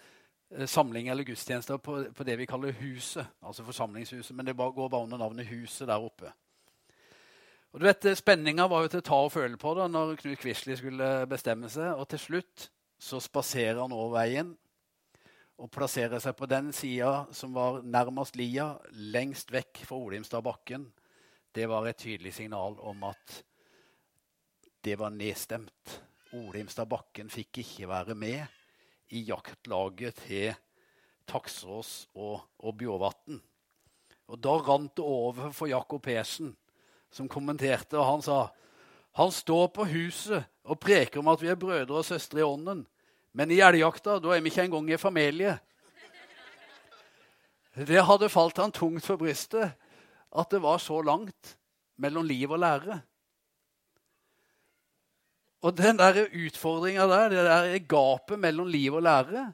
samlinger 0.66 1.12
eller 1.12 1.24
gudstjenester 1.24 1.76
på, 1.76 2.04
på, 2.14 2.24
det 2.24 2.37
vi 2.38 2.46
kaller 2.46 2.72
Huset. 2.72 3.26
Altså 3.42 3.64
forsamlingshuset. 3.64 4.37
Men 4.37 4.46
det 4.46 4.57
går 4.57 4.88
bare 4.88 5.02
under 5.02 5.18
navnet 5.18 5.46
Huset 5.46 5.88
der 5.88 6.04
oppe. 6.04 6.33
Og 7.79 7.85
du 7.85 7.87
vet, 7.87 8.07
Spenninga 8.19 8.64
var 8.67 8.83
jo 8.83 8.88
til 8.91 8.99
å 8.99 9.07
ta 9.07 9.17
og 9.23 9.29
føle 9.31 9.55
på 9.55 9.71
da 9.79 9.85
når 9.87 10.17
Knut 10.19 10.41
Quisli 10.43 10.75
skulle 10.75 11.29
bestemme 11.31 11.69
seg. 11.71 11.93
Og 11.95 12.09
til 12.11 12.19
slutt 12.19 12.64
så 12.99 13.21
spaserer 13.23 13.79
han 13.79 13.95
over 13.95 14.17
veien 14.17 14.51
og 15.62 15.71
plasserer 15.71 16.19
seg 16.19 16.35
på 16.35 16.49
den 16.51 16.73
sida 16.75 17.29
som 17.31 17.55
var 17.55 17.79
nærmest 17.87 18.35
lia, 18.35 18.73
lengst 19.14 19.55
vekk 19.55 19.85
fra 19.87 20.01
Olimstadbakken 20.09 20.88
det 21.55 21.71
var 21.71 21.87
et 21.87 22.03
tydelig 22.03 22.35
signal 22.35 22.75
om 22.83 23.07
at 23.07 23.38
det 24.83 24.99
var 24.99 25.14
nedstemt. 25.14 25.99
Olimstadbakken 26.35 27.31
fikk 27.31 27.62
ikke 27.62 27.95
være 27.95 28.19
med 28.19 29.14
i 29.14 29.23
jaktlaget 29.31 30.25
til 30.27 30.51
Taksås 31.31 32.09
og, 32.19 32.43
og 32.59 32.81
Bjåvatn. 32.83 33.38
Og 34.35 34.43
Da 34.43 34.59
rant 34.67 34.99
det 34.99 35.05
over 35.07 35.55
for 35.55 35.71
Jakob 35.71 36.03
Persen, 36.03 36.59
som 37.11 37.29
kommenterte, 37.29 37.99
og 37.99 38.07
han 38.07 38.25
sa 38.25 38.38
han 39.18 39.33
står 39.35 39.66
på 39.75 39.85
huset 39.90 40.44
og 40.62 40.79
preker 40.79 41.18
om 41.18 41.31
at 41.33 41.40
vi 41.42 41.49
er 41.51 41.59
brødre 41.59 41.97
og 41.99 42.07
søstre 42.07 42.38
i 42.38 42.47
ånden. 42.47 42.85
Men 43.35 43.51
i 43.51 43.59
elgjakta 43.64 44.21
da 44.23 44.35
er 44.35 44.44
vi 44.44 44.53
ikke 44.53 44.68
engang 44.68 44.90
i 44.92 45.01
familie. 45.01 45.57
Det 47.75 48.05
hadde 48.07 48.31
falt 48.31 48.61
han 48.62 48.75
tungt 48.75 49.03
for 49.07 49.18
brystet 49.18 49.75
at 50.29 50.51
det 50.51 50.61
var 50.62 50.79
så 50.79 51.01
langt 51.03 51.57
mellom 51.99 52.27
liv 52.27 52.51
og 52.51 52.62
lære. 52.62 53.01
Og 55.66 55.75
den 55.75 55.99
der 55.99 56.29
utfordringa 56.31 57.09
der, 57.11 57.29
det 57.29 57.44
der 57.49 57.79
gapet 57.90 58.38
mellom 58.38 58.66
liv 58.71 58.94
og 58.94 59.03
lære, 59.03 59.53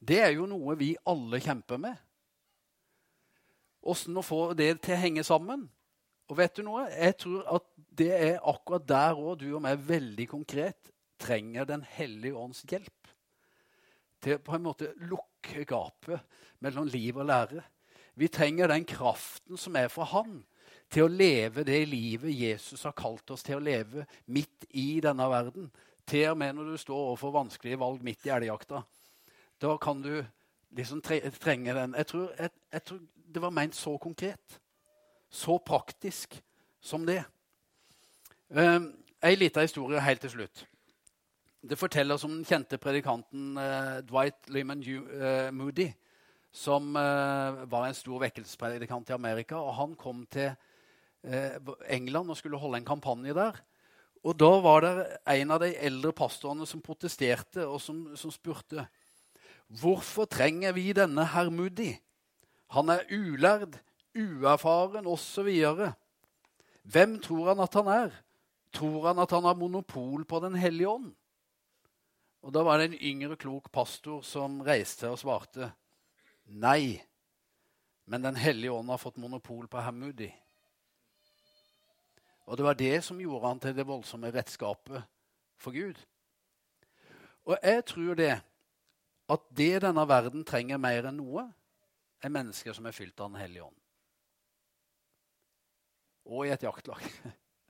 det 0.00 0.20
er 0.20 0.36
jo 0.36 0.46
noe 0.46 0.76
vi 0.76 0.94
alle 1.08 1.40
kjemper 1.40 1.80
med. 1.80 1.96
Åssen 3.88 4.16
å 4.20 4.26
få 4.26 4.52
det 4.52 4.74
til 4.84 4.98
å 4.98 5.00
henge 5.00 5.24
sammen. 5.24 5.64
Og 6.28 6.36
vet 6.36 6.58
du 6.58 6.64
noe? 6.66 6.84
Jeg 6.92 7.16
tror 7.22 7.46
at 7.56 7.66
det 7.98 8.10
er 8.12 8.42
akkurat 8.44 8.84
der 8.88 9.16
òg 9.16 9.40
du 9.40 9.48
og 9.54 9.62
meg 9.64 9.80
veldig 9.88 10.28
konkret 10.30 10.92
trenger 11.18 11.66
Den 11.66 11.82
hellige 11.82 12.36
ånds 12.38 12.62
hjelp. 12.68 13.08
Til 14.22 14.38
på 14.42 14.54
en 14.54 14.62
måte 14.62 14.92
lukke 15.08 15.64
gapet 15.66 16.20
mellom 16.62 16.86
liv 16.90 17.16
og 17.16 17.26
lære. 17.26 17.62
Vi 18.18 18.28
trenger 18.28 18.70
den 18.70 18.84
kraften 18.84 19.56
som 19.56 19.76
er 19.76 19.88
fra 19.88 20.04
Han, 20.12 20.44
til 20.90 21.04
å 21.04 21.12
leve 21.12 21.64
det 21.64 21.80
livet 21.88 22.34
Jesus 22.34 22.82
har 22.86 22.96
kalt 22.96 23.30
oss 23.30 23.44
til 23.46 23.58
å 23.58 23.62
leve 23.62 24.06
midt 24.26 24.66
i 24.70 25.00
denne 25.04 25.26
verden. 25.30 25.68
Til 26.08 26.30
og 26.30 26.38
med 26.40 26.56
når 26.56 26.72
du 26.72 26.80
står 26.80 27.02
overfor 27.10 27.34
vanskelige 27.34 27.78
valg 27.80 28.02
midt 28.04 28.26
i 28.26 28.32
elgjakta. 28.32 28.82
Da 29.60 29.76
kan 29.76 30.00
du 30.02 30.24
liksom 30.70 31.02
trenge 31.02 31.74
den. 31.74 31.94
Jeg 31.94 32.06
tror, 32.06 32.32
jeg, 32.38 32.50
jeg 32.72 32.84
tror, 32.84 33.00
det 33.34 33.42
var 33.42 33.54
ment 33.54 33.76
så 33.76 33.96
konkret. 34.00 34.60
Så 35.30 35.58
praktisk 35.58 36.38
som 36.80 37.04
det. 37.06 37.22
Um, 38.48 38.94
Ei 39.22 39.34
lita 39.34 39.64
historie 39.64 40.00
helt 40.00 40.22
til 40.22 40.30
slutt. 40.30 40.60
Det 41.68 41.78
forteller 41.78 42.14
oss 42.14 42.24
om 42.24 42.36
den 42.36 42.46
kjente 42.46 42.78
predikanten 42.78 43.56
eh, 43.58 43.96
Dwight 44.06 44.46
Lyman 44.54 44.78
uh, 44.78 45.48
Moody 45.50 45.88
som 46.54 46.94
uh, 46.94 47.64
var 47.66 47.88
en 47.88 47.96
stor 47.98 48.22
vekkelsespredikant 48.22 49.10
i 49.10 49.16
Amerika. 49.16 49.58
og 49.58 49.74
Han 49.74 49.96
kom 49.98 50.22
til 50.30 50.52
uh, 51.26 51.74
England 51.90 52.30
og 52.30 52.38
skulle 52.38 52.60
holde 52.62 52.78
en 52.78 52.86
kampanje 52.86 53.34
der. 53.34 53.58
Og 54.22 54.38
Da 54.38 54.52
var 54.62 54.80
det 54.86 54.92
en 55.34 55.50
av 55.50 55.60
de 55.62 55.72
eldre 55.74 56.12
pastorene 56.12 56.66
som 56.66 56.82
protesterte 56.82 57.66
og 57.66 57.80
som, 57.82 58.06
som 58.16 58.30
spurte 58.30 58.86
hvorfor 59.68 60.24
trenger 60.30 60.72
vi 60.72 60.92
denne 60.96 61.26
herr 61.34 61.50
Moody. 61.50 61.92
Han 62.72 62.88
er 62.88 63.06
ulærd, 63.10 63.76
uerfaren 64.18 65.06
osv. 65.06 65.48
Hvem 66.82 67.18
tror 67.22 67.52
han 67.52 67.62
at 67.64 67.78
han 67.78 67.90
er? 67.92 68.16
Tror 68.74 69.06
han 69.08 69.22
at 69.22 69.32
han 69.32 69.46
har 69.48 69.56
monopol 69.56 70.24
på 70.28 70.40
Den 70.40 70.58
hellige 70.58 70.88
ånd? 70.88 71.12
Og 72.42 72.54
Da 72.54 72.62
var 72.62 72.78
det 72.78 72.90
en 72.90 73.00
yngre, 73.02 73.36
klok 73.36 73.72
pastor 73.72 74.22
som 74.22 74.60
reiste 74.62 75.10
og 75.10 75.18
svarte 75.18 75.72
nei. 76.46 77.02
Men 78.06 78.22
Den 78.22 78.36
hellige 78.36 78.72
ånd 78.72 78.88
har 78.90 78.98
fått 78.98 79.18
monopol 79.18 79.66
på 79.68 79.80
Hammudi. 79.80 80.30
Og 82.48 82.56
det 82.56 82.64
var 82.64 82.74
det 82.74 83.04
som 83.04 83.20
gjorde 83.20 83.46
han 83.46 83.60
til 83.60 83.74
det 83.76 83.86
voldsomme 83.86 84.30
redskapet 84.32 85.02
for 85.60 85.72
Gud. 85.72 85.98
Og 87.44 87.58
jeg 87.62 87.84
tror 87.84 88.14
det 88.14 88.40
at 89.28 89.42
det 89.56 89.82
denne 89.84 90.04
verden 90.08 90.44
trenger 90.48 90.80
mer 90.80 91.10
enn 91.10 91.18
noe, 91.20 91.44
er 92.24 92.32
mennesker 92.32 92.72
som 92.72 92.86
er 92.88 92.96
fylt 92.96 93.20
av 93.20 93.28
Den 93.28 93.40
hellige 93.42 93.66
ånd. 93.66 93.76
Og 96.28 96.46
i 96.46 96.52
et 96.52 96.62
jaktlag. 96.62 97.04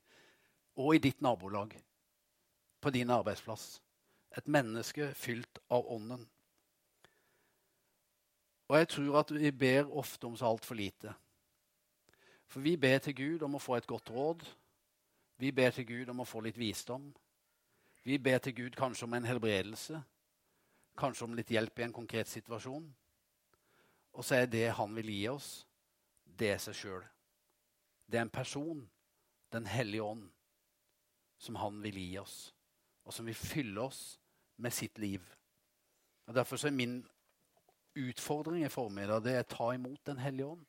Og 0.82 0.94
i 0.94 1.02
ditt 1.02 1.22
nabolag. 1.22 1.74
På 2.80 2.90
din 2.90 3.10
arbeidsplass. 3.10 3.78
Et 4.36 4.48
menneske 4.48 5.12
fylt 5.14 5.58
av 5.70 5.86
Ånden. 5.94 6.26
Og 8.68 8.76
jeg 8.76 8.88
tror 8.88 9.18
at 9.22 9.32
vi 9.32 9.50
ber 9.50 9.88
ofte 9.96 10.26
om 10.26 10.36
så 10.36 10.50
altfor 10.50 10.76
lite. 10.76 11.14
For 12.48 12.60
vi 12.60 12.76
ber 12.76 12.98
til 12.98 13.14
Gud 13.16 13.42
om 13.42 13.56
å 13.56 13.62
få 13.62 13.78
et 13.78 13.86
godt 13.88 14.10
råd. 14.10 14.44
Vi 15.38 15.52
ber 15.52 15.70
til 15.70 15.86
Gud 15.86 16.08
om 16.12 16.20
å 16.20 16.28
få 16.28 16.42
litt 16.44 16.58
visdom. 16.58 17.08
Vi 18.04 18.18
ber 18.18 18.38
til 18.38 18.54
Gud 18.56 18.76
kanskje 18.76 19.04
om 19.04 19.14
en 19.14 19.28
helbredelse. 19.28 20.02
Kanskje 20.98 21.24
om 21.24 21.36
litt 21.36 21.50
hjelp 21.52 21.78
i 21.78 21.86
en 21.86 21.94
konkret 21.94 22.28
situasjon. 22.28 22.88
Og 24.12 24.24
så 24.24 24.42
er 24.42 24.50
det 24.50 24.66
han 24.74 24.94
vil 24.96 25.12
gi 25.12 25.22
oss, 25.30 25.50
det 26.24 26.54
er 26.54 26.62
seg 26.62 26.76
sjøl. 26.76 27.04
Det 28.10 28.18
er 28.18 28.22
en 28.26 28.30
person, 28.30 28.90
Den 29.52 29.66
hellige 29.66 30.02
ånd, 30.02 30.26
som 31.38 31.56
han 31.56 31.78
vil 31.80 31.94
gi 31.96 32.18
oss, 32.20 32.54
og 33.04 33.14
som 33.16 33.24
vil 33.26 33.34
fylle 33.34 33.80
oss 33.80 34.18
med 34.56 34.74
sitt 34.76 34.98
liv. 34.98 35.24
Og 36.26 36.34
Derfor 36.34 36.66
er 36.66 36.70
min 36.70 36.98
utfordring 37.96 38.64
i 38.64 38.68
formiddag 38.68 39.22
det 39.24 39.34
er 39.38 39.48
ta 39.48 39.70
imot 39.72 40.04
Den 40.06 40.18
hellige 40.18 40.46
ånd. 40.46 40.66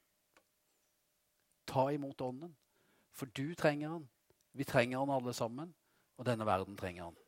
Ta 1.68 1.90
imot 1.92 2.22
Ånden. 2.22 2.56
For 3.12 3.26
du 3.26 3.56
trenger 3.56 3.90
han. 3.90 4.08
Vi 4.54 4.64
trenger 4.64 5.00
han 5.00 5.12
alle 5.12 5.34
sammen. 5.34 5.74
Og 6.18 6.26
denne 6.26 6.46
verden 6.46 6.78
trenger 6.78 7.04
han. 7.04 7.20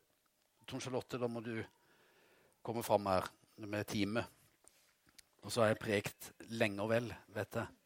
Tone 0.67 0.81
Charlotte, 0.81 1.19
da 1.19 1.27
må 1.27 1.43
du 1.43 1.63
komme 2.63 2.83
fram 2.83 3.05
her 3.11 3.27
med 3.57 3.85
teamet. 3.87 4.25
Og 5.41 5.51
så 5.51 5.63
har 5.63 5.71
jeg 5.71 5.81
prekt 5.81 6.31
lenge 6.51 6.81
og 6.83 6.91
vel, 6.91 7.13
vet 7.33 7.55
jeg. 7.59 7.80